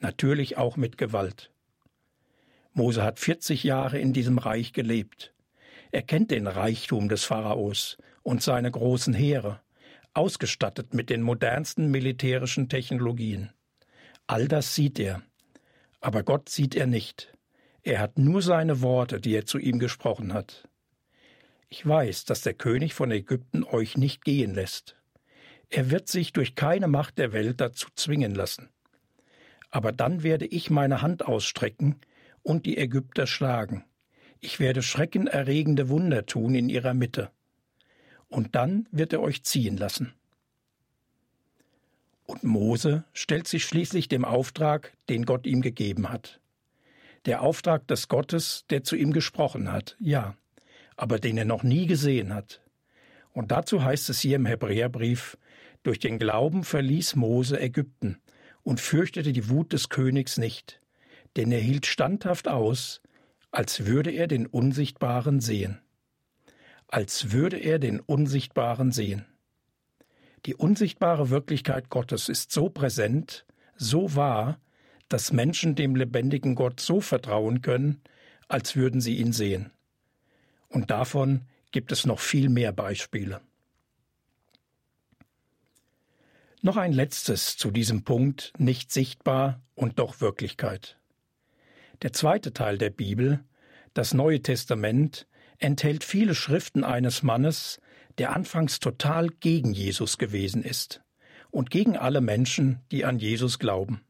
Natürlich 0.00 0.56
auch 0.56 0.78
mit 0.78 0.96
Gewalt. 0.96 1.52
Mose 2.72 3.02
hat 3.02 3.20
40 3.20 3.64
Jahre 3.64 3.98
in 3.98 4.14
diesem 4.14 4.38
Reich 4.38 4.72
gelebt. 4.72 5.34
Er 5.90 6.00
kennt 6.00 6.30
den 6.30 6.46
Reichtum 6.46 7.10
des 7.10 7.24
Pharaos 7.24 7.98
und 8.22 8.42
seine 8.42 8.70
großen 8.70 9.12
Heere, 9.12 9.60
ausgestattet 10.14 10.94
mit 10.94 11.10
den 11.10 11.20
modernsten 11.20 11.90
militärischen 11.90 12.70
Technologien. 12.70 13.52
All 14.26 14.48
das 14.48 14.74
sieht 14.74 14.98
er. 14.98 15.20
Aber 16.00 16.22
Gott 16.22 16.48
sieht 16.48 16.74
er 16.74 16.86
nicht. 16.86 17.36
Er 17.84 17.98
hat 17.98 18.18
nur 18.18 18.42
seine 18.42 18.80
Worte, 18.80 19.20
die 19.20 19.34
er 19.34 19.44
zu 19.44 19.58
ihm 19.58 19.78
gesprochen 19.78 20.32
hat. 20.32 20.68
Ich 21.68 21.86
weiß, 21.86 22.26
dass 22.26 22.42
der 22.42 22.54
König 22.54 22.94
von 22.94 23.10
Ägypten 23.10 23.64
euch 23.64 23.96
nicht 23.96 24.24
gehen 24.24 24.54
lässt. 24.54 24.96
Er 25.68 25.90
wird 25.90 26.06
sich 26.06 26.32
durch 26.32 26.54
keine 26.54 26.86
Macht 26.86 27.18
der 27.18 27.32
Welt 27.32 27.60
dazu 27.60 27.88
zwingen 27.96 28.34
lassen. 28.34 28.68
Aber 29.70 29.90
dann 29.90 30.22
werde 30.22 30.46
ich 30.46 30.70
meine 30.70 31.00
Hand 31.02 31.24
ausstrecken 31.26 31.96
und 32.42 32.66
die 32.66 32.76
Ägypter 32.76 33.26
schlagen. 33.26 33.84
Ich 34.38 34.60
werde 34.60 34.82
schreckenerregende 34.82 35.88
Wunder 35.88 36.26
tun 36.26 36.54
in 36.54 36.68
ihrer 36.68 36.94
Mitte. 36.94 37.30
Und 38.28 38.54
dann 38.54 38.86
wird 38.92 39.12
er 39.12 39.22
euch 39.22 39.44
ziehen 39.44 39.76
lassen. 39.76 40.12
Und 42.24 42.44
Mose 42.44 43.04
stellt 43.12 43.48
sich 43.48 43.64
schließlich 43.64 44.08
dem 44.08 44.24
Auftrag, 44.24 44.92
den 45.08 45.24
Gott 45.24 45.46
ihm 45.46 45.62
gegeben 45.62 46.10
hat. 46.10 46.41
Der 47.26 47.42
Auftrag 47.42 47.86
des 47.86 48.08
Gottes, 48.08 48.64
der 48.70 48.82
zu 48.82 48.96
ihm 48.96 49.12
gesprochen 49.12 49.70
hat, 49.70 49.96
ja, 50.00 50.34
aber 50.96 51.18
den 51.18 51.36
er 51.38 51.44
noch 51.44 51.62
nie 51.62 51.86
gesehen 51.86 52.34
hat. 52.34 52.60
Und 53.32 53.50
dazu 53.50 53.82
heißt 53.84 54.10
es 54.10 54.20
hier 54.20 54.36
im 54.36 54.46
Hebräerbrief, 54.46 55.38
durch 55.82 55.98
den 55.98 56.18
Glauben 56.18 56.64
verließ 56.64 57.16
Mose 57.16 57.60
Ägypten 57.60 58.18
und 58.62 58.80
fürchtete 58.80 59.32
die 59.32 59.48
Wut 59.48 59.72
des 59.72 59.88
Königs 59.88 60.38
nicht, 60.38 60.80
denn 61.36 61.50
er 61.50 61.60
hielt 61.60 61.86
standhaft 61.86 62.48
aus, 62.48 63.00
als 63.50 63.86
würde 63.86 64.10
er 64.10 64.26
den 64.26 64.46
Unsichtbaren 64.46 65.40
sehen. 65.40 65.80
Als 66.88 67.32
würde 67.32 67.58
er 67.58 67.78
den 67.78 68.00
Unsichtbaren 68.00 68.92
sehen. 68.92 69.26
Die 70.46 70.54
unsichtbare 70.54 71.30
Wirklichkeit 71.30 71.88
Gottes 71.88 72.28
ist 72.28 72.52
so 72.52 72.68
präsent, 72.68 73.46
so 73.76 74.14
wahr, 74.14 74.58
dass 75.12 75.30
Menschen 75.30 75.74
dem 75.74 75.94
lebendigen 75.94 76.54
Gott 76.54 76.80
so 76.80 77.02
vertrauen 77.02 77.60
können, 77.60 78.00
als 78.48 78.76
würden 78.76 79.02
sie 79.02 79.16
ihn 79.16 79.34
sehen. 79.34 79.70
Und 80.68 80.90
davon 80.90 81.42
gibt 81.70 81.92
es 81.92 82.06
noch 82.06 82.18
viel 82.18 82.48
mehr 82.48 82.72
Beispiele. 82.72 83.42
Noch 86.62 86.78
ein 86.78 86.92
letztes 86.92 87.58
zu 87.58 87.70
diesem 87.70 88.04
Punkt 88.04 88.54
nicht 88.56 88.90
sichtbar 88.90 89.60
und 89.74 89.98
doch 89.98 90.22
Wirklichkeit. 90.22 90.98
Der 92.00 92.14
zweite 92.14 92.54
Teil 92.54 92.78
der 92.78 92.90
Bibel, 92.90 93.44
das 93.92 94.14
Neue 94.14 94.40
Testament, 94.40 95.26
enthält 95.58 96.04
viele 96.04 96.34
Schriften 96.34 96.84
eines 96.84 97.22
Mannes, 97.22 97.80
der 98.16 98.34
anfangs 98.34 98.80
total 98.80 99.28
gegen 99.28 99.74
Jesus 99.74 100.16
gewesen 100.16 100.62
ist 100.62 101.02
und 101.50 101.70
gegen 101.70 101.98
alle 101.98 102.22
Menschen, 102.22 102.80
die 102.90 103.04
an 103.04 103.18
Jesus 103.18 103.58
glauben. 103.58 104.00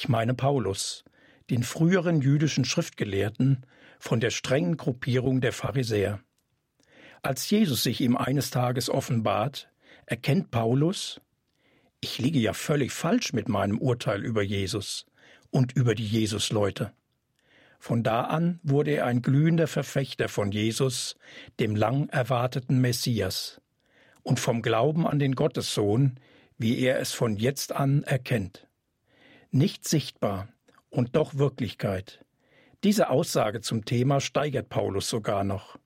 Ich 0.00 0.08
meine 0.08 0.34
Paulus, 0.34 1.02
den 1.50 1.64
früheren 1.64 2.20
jüdischen 2.20 2.64
Schriftgelehrten 2.64 3.66
von 3.98 4.20
der 4.20 4.30
strengen 4.30 4.76
Gruppierung 4.76 5.40
der 5.40 5.52
Pharisäer. 5.52 6.20
Als 7.22 7.50
Jesus 7.50 7.82
sich 7.82 8.00
ihm 8.00 8.16
eines 8.16 8.50
Tages 8.50 8.90
offenbart, 8.90 9.68
erkennt 10.06 10.52
Paulus, 10.52 11.20
ich 12.00 12.20
liege 12.20 12.38
ja 12.38 12.52
völlig 12.52 12.92
falsch 12.92 13.32
mit 13.32 13.48
meinem 13.48 13.80
Urteil 13.80 14.24
über 14.24 14.40
Jesus 14.40 15.04
und 15.50 15.72
über 15.72 15.96
die 15.96 16.06
Jesusleute. 16.06 16.92
Von 17.80 18.04
da 18.04 18.20
an 18.20 18.60
wurde 18.62 18.92
er 18.92 19.06
ein 19.06 19.20
glühender 19.20 19.66
Verfechter 19.66 20.28
von 20.28 20.52
Jesus, 20.52 21.16
dem 21.58 21.74
lang 21.74 22.08
erwarteten 22.10 22.80
Messias, 22.80 23.60
und 24.22 24.38
vom 24.38 24.62
Glauben 24.62 25.08
an 25.08 25.18
den 25.18 25.34
Gottessohn, 25.34 26.20
wie 26.56 26.78
er 26.78 27.00
es 27.00 27.10
von 27.10 27.36
jetzt 27.36 27.72
an 27.72 28.04
erkennt 28.04 28.67
nicht 29.50 29.86
sichtbar 29.88 30.48
und 30.90 31.16
doch 31.16 31.36
Wirklichkeit. 31.36 32.24
Diese 32.84 33.10
Aussage 33.10 33.60
zum 33.60 33.84
Thema 33.84 34.20
steigert 34.20 34.68
Paulus 34.68 35.08
sogar 35.08 35.44
noch. 35.44 35.78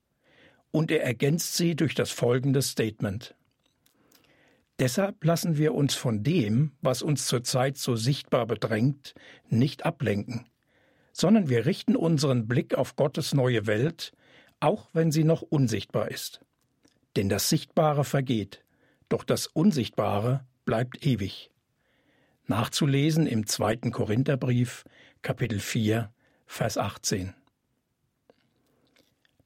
Und 0.71 0.91
er 0.91 1.03
ergänzt 1.03 1.55
sie 1.55 1.75
durch 1.75 1.95
das 1.95 2.11
folgende 2.11 2.61
Statement. 2.61 3.35
Deshalb 4.79 5.23
lassen 5.23 5.57
wir 5.57 5.73
uns 5.75 5.93
von 5.93 6.23
dem, 6.23 6.73
was 6.81 7.01
uns 7.01 7.27
zurzeit 7.27 7.77
so 7.77 7.95
sichtbar 7.95 8.47
bedrängt, 8.47 9.13
nicht 9.47 9.85
ablenken, 9.85 10.47
sondern 11.11 11.47
wir 11.47 11.65
richten 11.65 11.95
unseren 11.95 12.47
Blick 12.47 12.75
auf 12.75 12.95
Gottes 12.95 13.33
neue 13.33 13.67
Welt, 13.67 14.13
auch 14.59 14.89
wenn 14.93 15.11
sie 15.11 15.23
noch 15.23 15.41
unsichtbar 15.41 16.09
ist. 16.09 16.41
Denn 17.15 17.29
das 17.29 17.49
Sichtbare 17.49 18.03
vergeht, 18.03 18.63
doch 19.09 19.23
das 19.23 19.45
Unsichtbare 19.45 20.45
bleibt 20.65 21.05
ewig 21.05 21.52
nachzulesen 22.47 23.27
im 23.27 23.47
zweiten 23.47 23.91
Korintherbrief, 23.91 24.83
Kapitel 25.21 25.59
4, 25.59 26.11
Vers 26.45 26.77
18. 26.77 27.33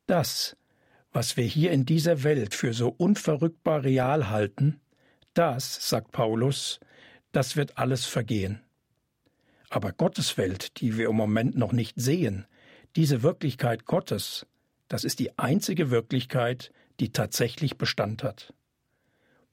Das, 0.07 0.57
was 1.11 1.37
wir 1.37 1.45
hier 1.45 1.71
in 1.71 1.85
dieser 1.85 2.23
Welt 2.23 2.53
für 2.53 2.73
so 2.73 2.89
unverrückbar 2.89 3.83
real 3.83 4.29
halten, 4.29 4.79
das, 5.33 5.89
sagt 5.89 6.11
Paulus, 6.11 6.79
das 7.31 7.55
wird 7.55 7.77
alles 7.77 8.05
vergehen. 8.05 8.61
Aber 9.69 9.91
Gottes 9.91 10.37
Welt, 10.37 10.79
die 10.79 10.97
wir 10.97 11.09
im 11.09 11.15
Moment 11.15 11.57
noch 11.57 11.73
nicht 11.73 11.99
sehen, 11.99 12.47
diese 12.95 13.21
Wirklichkeit 13.21 13.85
Gottes, 13.85 14.47
das 14.87 15.03
ist 15.03 15.19
die 15.19 15.37
einzige 15.37 15.91
Wirklichkeit, 15.91 16.71
die 16.99 17.11
tatsächlich 17.11 17.77
Bestand 17.77 18.23
hat. 18.23 18.53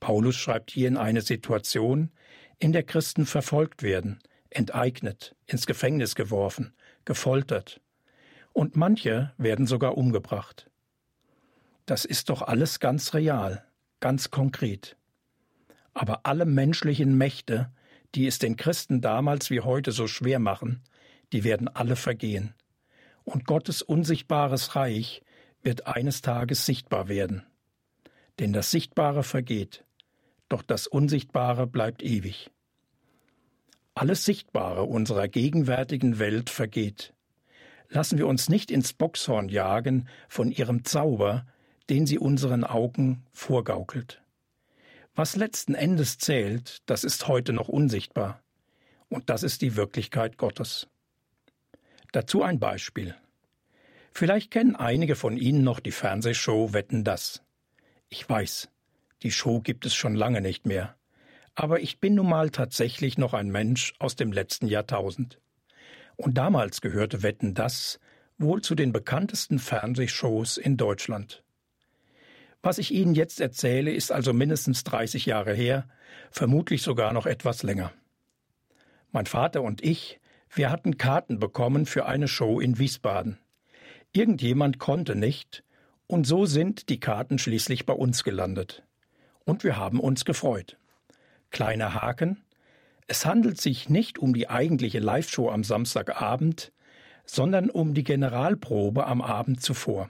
Paulus 0.01 0.37
schreibt 0.37 0.71
hier 0.71 0.89
in 0.89 0.97
eine 0.97 1.23
Situation, 1.23 2.11
in 2.65 2.73
der 2.73 2.83
Christen 2.83 3.27
verfolgt 3.27 3.83
werden, 3.83 4.21
enteignet, 4.49 5.37
ins 5.45 5.67
Gefängnis 5.67 6.15
geworfen, 6.15 6.73
gefoltert. 7.05 7.83
Und 8.55 8.75
manche 8.75 9.35
werden 9.37 9.67
sogar 9.67 9.99
umgebracht. 9.99 10.71
Das 11.85 12.07
ist 12.07 12.31
doch 12.31 12.41
alles 12.41 12.81
ganz 12.81 13.13
real, 13.13 13.67
ganz 14.01 14.31
konkret. 14.31 14.97
Aber 15.93 16.25
alle 16.25 16.47
menschlichen 16.47 17.19
Mächte, 17.19 17.71
die 18.15 18.27
es 18.27 18.39
den 18.39 18.57
Christen 18.57 19.03
damals 19.03 19.51
wie 19.51 19.61
heute 19.61 19.93
so 19.93 20.07
schwer 20.07 20.39
machen, 20.39 20.83
die 21.35 21.45
werden 21.45 21.69
alle 21.69 21.97
vergehen. 21.97 22.55
Und 23.25 23.45
Gottes 23.45 23.83
unsichtbares 23.83 24.75
Reich 24.75 25.21
wird 25.61 25.87
eines 25.87 26.23
Tages 26.23 26.65
sichtbar 26.65 27.09
werden. 27.09 27.43
Denn 28.39 28.55
das 28.55 28.71
Sichtbare 28.71 29.23
vergeht, 29.23 29.85
doch 30.49 30.63
das 30.63 30.87
Unsichtbare 30.87 31.67
bleibt 31.67 32.03
ewig. 32.03 32.51
Alles 33.95 34.25
Sichtbare 34.25 34.83
unserer 34.83 35.29
gegenwärtigen 35.29 36.19
Welt 36.19 36.51
vergeht. 36.51 37.15
Lassen 37.89 38.19
wir 38.19 38.27
uns 38.27 38.49
nicht 38.49 38.73
ins 38.73 38.93
Boxhorn 38.93 39.49
jagen 39.49 40.09
von 40.29 40.51
ihrem 40.51 40.85
Zauber, 40.85 41.47
den 41.89 42.07
sie 42.07 42.19
unseren 42.19 42.65
Augen 42.65 43.25
vorgaukelt. 43.33 44.21
Was 45.15 45.37
letzten 45.37 45.75
Endes 45.75 46.19
zählt, 46.19 46.83
das 46.87 47.05
ist 47.05 47.29
heute 47.29 47.53
noch 47.53 47.69
unsichtbar. 47.69 48.43
Und 49.09 49.31
das 49.31 49.45
ist 49.45 49.63
die 49.63 49.77
Wirklichkeit 49.77 50.39
Gottes. 50.39 50.89
Dazu 52.11 52.43
ein 52.43 52.59
Beispiel. 52.59 53.15
Vielleicht 54.13 54.51
kennen 54.51 54.75
einige 54.75 55.15
von 55.15 55.37
Ihnen 55.37 55.63
noch 55.63 55.79
die 55.79 55.93
Fernsehshow 55.93 56.73
Wetten 56.73 57.05
das. 57.05 57.43
Ich 58.09 58.29
weiß, 58.29 58.69
die 59.23 59.31
Show 59.31 59.61
gibt 59.61 59.87
es 59.87 59.95
schon 59.95 60.17
lange 60.17 60.41
nicht 60.41 60.67
mehr. 60.67 60.97
Aber 61.55 61.81
ich 61.81 62.01
bin 62.01 62.15
nun 62.15 62.29
mal 62.29 62.51
tatsächlich 62.51 63.17
noch 63.17 63.33
ein 63.33 63.51
Mensch 63.51 63.95
aus 63.99 64.17
dem 64.17 64.33
letzten 64.33 64.67
Jahrtausend. 64.67 65.41
Und 66.17 66.37
damals 66.37 66.81
gehörte 66.81 67.23
Wetten 67.23 67.55
das 67.55 68.01
wohl 68.39 68.63
zu 68.63 68.75
den 68.75 68.93
bekanntesten 68.93 69.59
Fernsehshows 69.59 70.57
in 70.57 70.77
Deutschland. 70.77 71.45
Was 72.63 72.79
ich 72.79 72.93
Ihnen 72.93 73.15
jetzt 73.15 73.41
erzähle, 73.41 73.93
ist 73.93 74.11
also 74.11 74.33
mindestens 74.33 74.85
30 74.85 75.27
Jahre 75.27 75.53
her, 75.55 75.89
vermutlich 76.31 76.83
sogar 76.83 77.13
noch 77.13 77.27
etwas 77.27 77.63
länger. 77.63 77.93
Mein 79.13 79.27
Vater 79.27 79.63
und 79.63 79.85
ich, 79.85 80.19
wir 80.53 80.71
hatten 80.71 80.97
Karten 80.97 81.39
bekommen 81.39 81.87
für 81.87 82.07
eine 82.07 82.27
Show 82.27 82.61
in 82.61 82.79
Wiesbaden. 82.79 83.39
Irgendjemand 84.13 84.79
konnte 84.79 85.15
nicht, 85.15 85.63
und 86.07 86.27
so 86.27 86.47
sind 86.47 86.89
die 86.89 87.01
Karten 87.01 87.39
schließlich 87.39 87.87
bei 87.87 87.93
uns 87.93 88.25
gelandet. 88.25 88.83
Und 89.45 89.63
wir 89.63 89.77
haben 89.77 90.01
uns 90.01 90.25
gefreut. 90.25 90.79
Kleiner 91.51 91.95
Haken, 91.95 92.43
es 93.07 93.27
handelt 93.27 93.61
sich 93.61 93.89
nicht 93.89 94.19
um 94.19 94.33
die 94.33 94.49
eigentliche 94.49 94.99
Live-Show 94.99 95.51
am 95.51 95.63
Samstagabend, 95.63 96.73
sondern 97.27 97.71
um 97.71 97.95
die 97.95 98.05
Generalprobe 98.05 99.07
am 99.07 99.21
Abend 99.21 99.63
zuvor. 99.63 100.09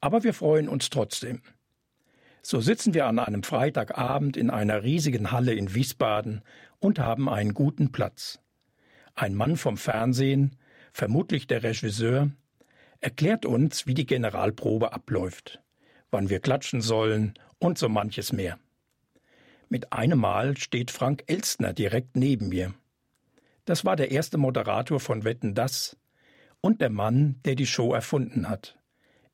Aber 0.00 0.24
wir 0.24 0.34
freuen 0.34 0.68
uns 0.68 0.90
trotzdem. 0.90 1.42
So 2.42 2.60
sitzen 2.60 2.92
wir 2.92 3.06
an 3.06 3.18
einem 3.18 3.44
Freitagabend 3.44 4.36
in 4.36 4.50
einer 4.50 4.82
riesigen 4.82 5.30
Halle 5.30 5.54
in 5.54 5.74
Wiesbaden 5.74 6.42
und 6.80 6.98
haben 6.98 7.28
einen 7.28 7.54
guten 7.54 7.92
Platz. 7.92 8.40
Ein 9.14 9.34
Mann 9.34 9.56
vom 9.56 9.76
Fernsehen, 9.76 10.56
vermutlich 10.92 11.46
der 11.46 11.62
Regisseur, 11.62 12.30
erklärt 13.00 13.46
uns, 13.46 13.86
wie 13.86 13.94
die 13.94 14.06
Generalprobe 14.06 14.92
abläuft, 14.92 15.62
wann 16.10 16.30
wir 16.30 16.40
klatschen 16.40 16.80
sollen 16.80 17.34
und 17.58 17.78
so 17.78 17.88
manches 17.88 18.32
mehr. 18.32 18.58
Mit 19.72 19.90
einem 19.90 20.18
Mal 20.18 20.58
steht 20.58 20.90
Frank 20.90 21.24
Elstner 21.28 21.72
direkt 21.72 22.14
neben 22.14 22.50
mir. 22.50 22.74
Das 23.64 23.86
war 23.86 23.96
der 23.96 24.10
erste 24.10 24.36
Moderator 24.36 25.00
von 25.00 25.24
Wetten 25.24 25.54
das 25.54 25.96
und 26.60 26.82
der 26.82 26.90
Mann, 26.90 27.40
der 27.46 27.54
die 27.54 27.64
Show 27.64 27.94
erfunden 27.94 28.50
hat. 28.50 28.78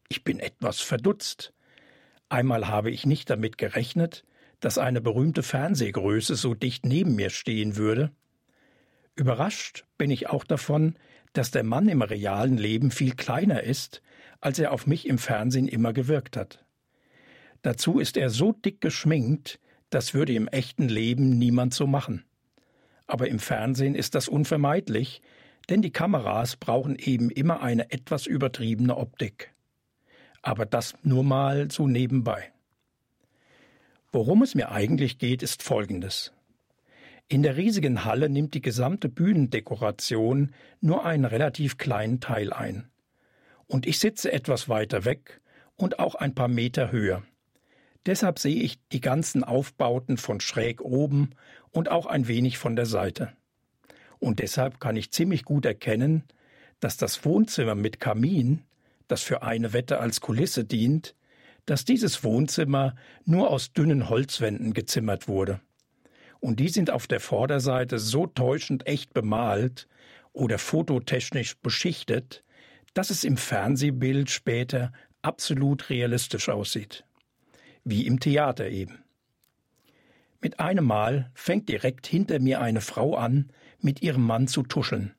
Ich 0.08 0.22
bin 0.22 0.38
etwas 0.38 0.78
verdutzt. 0.78 1.52
Einmal 2.28 2.68
habe 2.68 2.92
ich 2.92 3.04
nicht 3.04 3.28
damit 3.30 3.58
gerechnet, 3.58 4.24
dass 4.60 4.78
eine 4.78 5.00
berühmte 5.00 5.42
Fernsehgröße 5.42 6.36
so 6.36 6.54
dicht 6.54 6.86
neben 6.86 7.16
mir 7.16 7.30
stehen 7.30 7.74
würde. 7.74 8.12
Überrascht 9.16 9.86
bin 9.96 10.12
ich 10.12 10.28
auch 10.28 10.44
davon, 10.44 10.94
dass 11.32 11.50
der 11.50 11.64
Mann 11.64 11.88
im 11.88 12.00
realen 12.02 12.58
Leben 12.58 12.92
viel 12.92 13.16
kleiner 13.16 13.64
ist, 13.64 14.02
als 14.40 14.60
er 14.60 14.70
auf 14.70 14.86
mich 14.86 15.08
im 15.08 15.18
Fernsehen 15.18 15.66
immer 15.66 15.92
gewirkt 15.92 16.36
hat. 16.36 16.64
Dazu 17.62 17.98
ist 17.98 18.16
er 18.16 18.30
so 18.30 18.52
dick 18.52 18.80
geschminkt, 18.80 19.58
das 19.90 20.14
würde 20.14 20.34
im 20.34 20.48
echten 20.48 20.88
Leben 20.88 21.38
niemand 21.38 21.74
so 21.74 21.86
machen. 21.86 22.24
Aber 23.06 23.28
im 23.28 23.38
Fernsehen 23.38 23.94
ist 23.94 24.14
das 24.14 24.28
unvermeidlich, 24.28 25.22
denn 25.68 25.82
die 25.82 25.92
Kameras 25.92 26.56
brauchen 26.56 26.96
eben 26.96 27.30
immer 27.30 27.62
eine 27.62 27.90
etwas 27.90 28.26
übertriebene 28.26 28.96
Optik. 28.96 29.52
Aber 30.42 30.66
das 30.66 30.94
nur 31.02 31.24
mal 31.24 31.70
so 31.70 31.86
nebenbei. 31.86 32.52
Worum 34.12 34.42
es 34.42 34.54
mir 34.54 34.70
eigentlich 34.70 35.18
geht, 35.18 35.42
ist 35.42 35.62
Folgendes. 35.62 36.32
In 37.28 37.42
der 37.42 37.58
riesigen 37.58 38.06
Halle 38.06 38.30
nimmt 38.30 38.54
die 38.54 38.62
gesamte 38.62 39.10
Bühnendekoration 39.10 40.54
nur 40.80 41.04
einen 41.04 41.26
relativ 41.26 41.76
kleinen 41.76 42.20
Teil 42.20 42.52
ein. 42.54 42.88
Und 43.66 43.86
ich 43.86 43.98
sitze 43.98 44.32
etwas 44.32 44.70
weiter 44.70 45.04
weg 45.04 45.42
und 45.76 45.98
auch 45.98 46.14
ein 46.14 46.34
paar 46.34 46.48
Meter 46.48 46.90
höher. 46.90 47.22
Deshalb 48.08 48.38
sehe 48.38 48.62
ich 48.62 48.78
die 48.88 49.02
ganzen 49.02 49.44
Aufbauten 49.44 50.16
von 50.16 50.40
schräg 50.40 50.80
oben 50.80 51.32
und 51.72 51.90
auch 51.90 52.06
ein 52.06 52.26
wenig 52.26 52.56
von 52.56 52.74
der 52.74 52.86
Seite. 52.86 53.34
Und 54.18 54.38
deshalb 54.38 54.80
kann 54.80 54.96
ich 54.96 55.12
ziemlich 55.12 55.44
gut 55.44 55.66
erkennen, 55.66 56.24
dass 56.80 56.96
das 56.96 57.26
Wohnzimmer 57.26 57.74
mit 57.74 58.00
Kamin, 58.00 58.62
das 59.08 59.22
für 59.22 59.42
eine 59.42 59.74
Wette 59.74 60.00
als 60.00 60.22
Kulisse 60.22 60.64
dient, 60.64 61.14
dass 61.66 61.84
dieses 61.84 62.24
Wohnzimmer 62.24 62.96
nur 63.26 63.50
aus 63.50 63.74
dünnen 63.74 64.08
Holzwänden 64.08 64.72
gezimmert 64.72 65.28
wurde. 65.28 65.60
Und 66.40 66.60
die 66.60 66.70
sind 66.70 66.90
auf 66.90 67.08
der 67.08 67.20
Vorderseite 67.20 67.98
so 67.98 68.26
täuschend 68.26 68.86
echt 68.86 69.12
bemalt 69.12 69.86
oder 70.32 70.56
fototechnisch 70.56 71.58
beschichtet, 71.58 72.42
dass 72.94 73.10
es 73.10 73.22
im 73.24 73.36
Fernsehbild 73.36 74.30
später 74.30 74.94
absolut 75.20 75.90
realistisch 75.90 76.48
aussieht. 76.48 77.04
Wie 77.90 78.06
im 78.06 78.20
Theater 78.20 78.68
eben. 78.68 79.02
Mit 80.42 80.60
einem 80.60 80.84
Mal 80.84 81.30
fängt 81.32 81.70
direkt 81.70 82.06
hinter 82.06 82.38
mir 82.38 82.60
eine 82.60 82.82
Frau 82.82 83.14
an, 83.14 83.50
mit 83.80 84.02
ihrem 84.02 84.26
Mann 84.26 84.46
zu 84.46 84.62
tuscheln. 84.62 85.14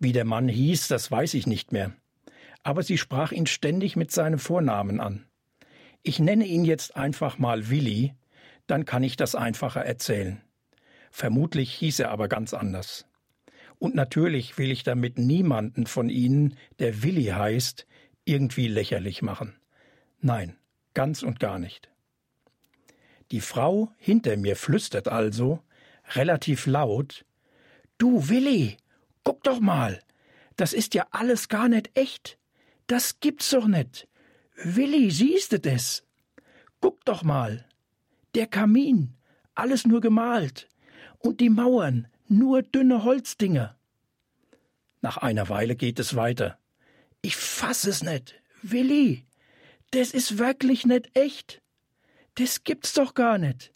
Wie 0.00 0.10
der 0.10 0.24
Mann 0.24 0.48
hieß, 0.48 0.88
das 0.88 1.12
weiß 1.12 1.34
ich 1.34 1.46
nicht 1.46 1.70
mehr, 1.70 1.92
aber 2.64 2.82
sie 2.82 2.98
sprach 2.98 3.30
ihn 3.30 3.46
ständig 3.46 3.94
mit 3.94 4.10
seinem 4.10 4.40
Vornamen 4.40 4.98
an. 4.98 5.26
Ich 6.02 6.18
nenne 6.18 6.44
ihn 6.44 6.64
jetzt 6.64 6.96
einfach 6.96 7.38
mal 7.38 7.70
Willi, 7.70 8.14
dann 8.66 8.84
kann 8.84 9.04
ich 9.04 9.14
das 9.14 9.36
einfacher 9.36 9.86
erzählen. 9.86 10.40
Vermutlich 11.12 11.72
hieß 11.74 12.00
er 12.00 12.10
aber 12.10 12.26
ganz 12.26 12.52
anders. 12.52 13.06
Und 13.78 13.94
natürlich 13.94 14.58
will 14.58 14.72
ich 14.72 14.82
damit 14.82 15.20
niemanden 15.20 15.86
von 15.86 16.08
Ihnen, 16.08 16.56
der 16.80 17.04
Willi 17.04 17.26
heißt, 17.26 17.86
irgendwie 18.24 18.66
lächerlich 18.66 19.22
machen. 19.22 19.54
Nein, 20.20 20.56
ganz 20.94 21.22
und 21.22 21.40
gar 21.40 21.58
nicht. 21.58 21.90
Die 23.30 23.40
Frau 23.40 23.92
hinter 23.96 24.36
mir 24.36 24.56
flüstert 24.56 25.08
also, 25.08 25.62
relativ 26.14 26.66
laut, 26.66 27.24
Du 27.98 28.30
Willi, 28.30 28.78
guck 29.24 29.44
doch 29.44 29.60
mal, 29.60 30.02
das 30.56 30.72
ist 30.72 30.94
ja 30.94 31.06
alles 31.10 31.48
gar 31.48 31.68
nicht 31.68 31.90
echt. 31.94 32.38
Das 32.86 33.20
gibt's 33.20 33.50
doch 33.50 33.66
nicht. 33.66 34.08
Willi, 34.56 35.10
siehst 35.10 35.52
du 35.52 35.60
das? 35.60 36.02
Guck 36.80 37.04
doch 37.04 37.22
mal. 37.22 37.66
Der 38.34 38.46
Kamin, 38.46 39.14
alles 39.54 39.86
nur 39.86 40.00
gemalt. 40.00 40.68
Und 41.18 41.40
die 41.40 41.50
Mauern, 41.50 42.08
nur 42.26 42.62
dünne 42.62 43.04
Holzdinger. 43.04 43.76
Nach 45.02 45.18
einer 45.18 45.48
Weile 45.50 45.76
geht 45.76 45.98
es 45.98 46.16
weiter. 46.16 46.58
Ich 47.20 47.36
fass 47.36 47.84
es 47.84 48.02
nicht. 48.02 48.40
Willi, 48.62 49.26
das 49.90 50.12
ist 50.12 50.38
wirklich 50.38 50.86
nicht 50.86 51.10
echt. 51.14 51.60
Das 52.36 52.64
gibt's 52.64 52.92
doch 52.92 53.14
gar 53.14 53.38
nicht. 53.38 53.72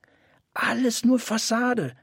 Alles 0.52 1.04
nur 1.04 1.18
Fassade. 1.18 1.96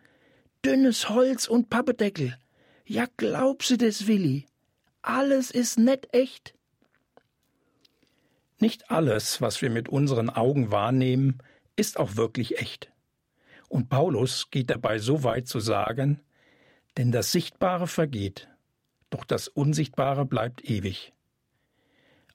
Dünnes 0.65 1.09
Holz 1.09 1.47
und 1.47 1.69
Pappedeckel. 1.69 2.37
Ja, 2.85 3.05
glaubst 3.17 3.69
du 3.69 3.77
das, 3.77 4.07
Willi? 4.07 4.45
Alles 5.01 5.49
ist 5.49 5.79
nicht 5.79 6.13
echt. 6.13 6.53
Nicht 8.59 8.91
alles, 8.91 9.41
was 9.41 9.61
wir 9.61 9.69
mit 9.69 9.89
unseren 9.89 10.29
Augen 10.29 10.71
wahrnehmen, 10.71 11.39
ist 11.75 11.97
auch 11.97 12.15
wirklich 12.15 12.59
echt. 12.59 12.91
Und 13.69 13.89
Paulus 13.89 14.51
geht 14.51 14.69
dabei 14.69 14.99
so 14.99 15.23
weit 15.23 15.47
zu 15.47 15.59
sagen, 15.59 16.21
denn 16.97 17.11
das 17.11 17.31
Sichtbare 17.31 17.87
vergeht, 17.87 18.49
doch 19.09 19.23
das 19.23 19.47
Unsichtbare 19.47 20.25
bleibt 20.25 20.63
ewig. 20.69 21.13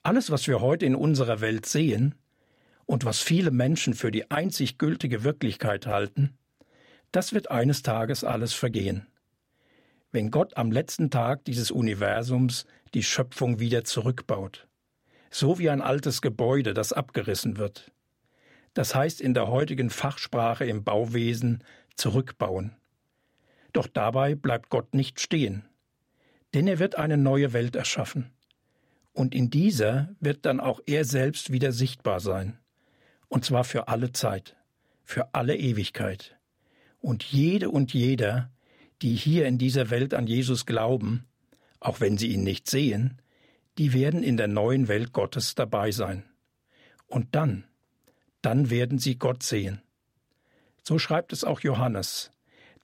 Alles, 0.07 0.31
was 0.31 0.47
wir 0.47 0.61
heute 0.61 0.87
in 0.87 0.95
unserer 0.95 1.41
Welt 1.41 1.67
sehen 1.67 2.15
und 2.85 3.05
was 3.05 3.19
viele 3.21 3.51
Menschen 3.51 3.93
für 3.93 4.13
die 4.13 4.31
einzig 4.31 4.79
gültige 4.79 5.25
Wirklichkeit 5.25 5.89
halten, 5.89 6.39
das 7.11 7.33
wird 7.33 7.51
eines 7.51 7.83
Tages 7.83 8.23
alles 8.23 8.53
vergehen. 8.53 9.09
Wenn 10.13 10.31
Gott 10.31 10.57
am 10.57 10.71
letzten 10.71 11.11
Tag 11.11 11.45
dieses 11.45 11.73
Universums 11.73 12.67
die 12.95 13.03
Schöpfung 13.03 13.59
wieder 13.59 13.83
zurückbaut 13.83 14.69
so 15.29 15.59
wie 15.59 15.71
ein 15.71 15.83
altes 15.83 16.23
Gebäude, 16.23 16.73
das 16.73 16.93
abgerissen 16.93 17.57
wird. 17.57 17.91
Das 18.75 18.95
heißt 18.95 19.21
in 19.21 19.35
der 19.35 19.49
heutigen 19.49 19.91
Fachsprache 19.91 20.65
im 20.65 20.85
Bauwesen 20.85 21.65
zurückbauen. 21.97 22.77
Doch 23.73 23.89
dabei 23.89 24.37
bleibt 24.37 24.71
Gott 24.71 24.95
nicht 24.95 25.21
stehen, 25.21 25.65
denn 26.55 26.69
er 26.69 26.79
wird 26.79 26.95
eine 26.95 27.17
neue 27.17 27.53
Welt 27.53 27.75
erschaffen. 27.75 28.36
Und 29.17 29.35
in 29.35 29.49
dieser 29.49 30.15
wird 30.21 30.45
dann 30.45 30.61
auch 30.61 30.79
er 30.85 31.07
selbst 31.07 31.51
wieder 31.51 31.73
sichtbar 31.73 32.21
sein, 32.21 32.59
und 33.29 33.47
zwar 33.47 33.65
für 33.65 33.89
alle 33.89 34.13
Zeit, 34.13 34.57
für 35.05 35.33
alle 35.35 35.57
Ewigkeit. 35.57 36.37
Und 37.01 37.25
jede 37.25 37.71
und 37.71 37.95
jeder, 37.95 38.51
die 39.01 39.15
hier 39.15 39.47
in 39.47 39.57
dieser 39.57 39.89
Welt 39.89 40.13
an 40.13 40.27
Jesus 40.27 40.67
glauben, 40.67 41.25
auch 41.81 42.01
wenn 42.01 42.19
sie 42.19 42.27
ihn 42.27 42.43
nicht 42.43 42.69
sehen, 42.69 43.23
die 43.79 43.95
werden 43.95 44.23
in 44.23 44.37
der 44.37 44.49
neuen 44.49 44.87
Welt 44.87 45.15
Gottes 45.15 45.55
dabei 45.55 45.93
sein. 45.93 46.23
Und 47.07 47.35
dann, 47.35 47.65
dann 48.43 48.69
werden 48.69 48.99
sie 48.99 49.17
Gott 49.17 49.43
sehen. 49.43 49.81
So 50.83 50.99
schreibt 50.99 51.33
es 51.33 51.43
auch 51.43 51.61
Johannes. 51.61 52.33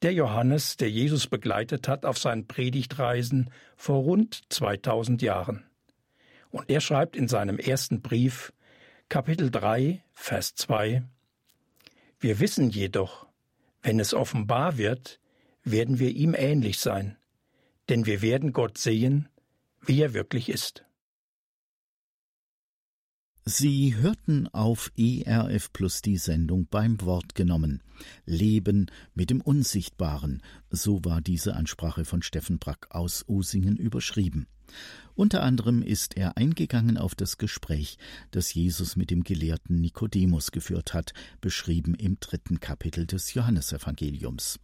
Der 0.01 0.15
Johannes, 0.15 0.79
der 0.79 0.91
Jesus 0.91 1.27
begleitet 1.27 1.89
hat 1.89 2.07
auf 2.07 2.17
seinen 2.17 2.47
Predigtreisen 2.47 3.51
vor 3.77 3.99
rund 3.99 4.45
2000 4.49 5.21
Jahren. 5.21 5.65
Und 6.53 6.69
er 6.69 6.81
schreibt 6.81 7.17
in 7.17 7.29
seinem 7.29 7.59
ersten 7.59 8.03
Brief, 8.03 8.53
Kapitel 9.09 9.51
3, 9.51 10.05
Vers 10.13 10.55
2, 10.55 11.03
Wir 12.21 12.39
wissen 12.41 12.71
jedoch, 12.71 13.27
wenn 13.83 13.99
es 13.99 14.15
offenbar 14.15 14.79
wird, 14.79 15.19
werden 15.65 15.99
wir 15.99 16.11
ihm 16.11 16.35
ähnlich 16.37 16.79
sein, 16.79 17.17
denn 17.89 18.07
wir 18.07 18.23
werden 18.23 18.53
Gott 18.53 18.79
sehen, 18.79 19.29
wie 19.81 20.01
er 20.01 20.15
wirklich 20.15 20.49
ist. 20.51 20.85
Sie 23.45 23.97
hörten 23.97 24.47
auf 24.49 24.93
ERF 24.97 25.73
Plus 25.73 26.01
die 26.01 26.17
Sendung 26.17 26.69
beim 26.71 27.01
Wort 27.01 27.35
genommen. 27.35 27.83
Leben 28.25 28.87
mit 29.15 29.31
dem 29.31 29.41
Unsichtbaren, 29.41 30.43
so 30.71 31.05
war 31.05 31.21
diese 31.21 31.57
Ansprache 31.57 32.05
von 32.05 32.23
Steffen 32.23 32.61
Brack 32.61 32.87
aus 32.91 33.25
Usingen 33.27 33.77
überschrieben. 33.77 34.47
Unter 35.17 35.43
anderem 35.43 35.83
ist 35.83 36.17
er 36.17 36.37
eingegangen 36.37 36.97
auf 36.97 37.17
das 37.17 37.37
Gespräch, 37.37 37.99
das 38.31 38.55
Jesus 38.55 38.95
mit 38.95 39.11
dem 39.11 39.25
Gelehrten 39.25 39.81
Nikodemus 39.81 40.53
geführt 40.53 40.95
hat, 40.95 41.13
beschrieben 41.41 41.97
im 41.97 42.19
dritten 42.21 42.61
Kapitel 42.61 43.07
des 43.07 43.35
Johannesevangeliums. 43.35 44.61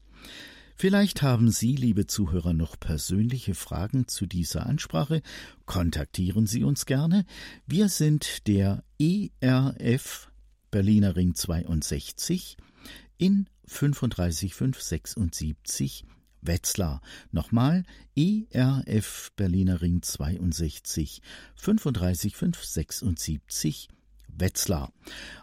Vielleicht 0.81 1.23
haben 1.23 1.51
Sie, 1.51 1.75
liebe 1.75 2.07
Zuhörer, 2.07 2.53
noch 2.53 2.79
persönliche 2.79 3.57
Fragen 3.57 4.07
zu 4.07 4.27
dieser 4.27 4.67
Ansprache. 4.67 5.23
Kontaktieren 5.67 6.47
Sie 6.47 6.63
uns 6.63 6.87
gerne. 6.87 7.25
Wir 7.67 7.89
sind 7.89 8.47
der 8.47 8.85
ERF 9.01 10.31
Berliner 10.71 11.17
Ring 11.17 11.35
62 11.35 12.57
in 13.17 13.49
35576 13.67 16.05
Wetzlar. 16.43 17.01
Nochmal 17.33 17.83
ERF 18.15 19.33
Berliner 19.35 19.83
Ring 19.83 20.03
62 20.03 21.23
35576 21.57 23.89
Wetzlar. 24.41 24.93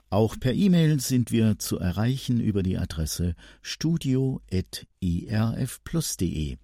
Auch 0.09 0.39
per 0.39 0.53
E-Mail 0.53 0.99
sind 0.99 1.31
wir 1.31 1.59
zu 1.59 1.77
erreichen 1.79 2.39
über 2.39 2.63
die 2.63 2.77
Adresse 2.77 3.35
studio.erfplus.de. 3.61 6.57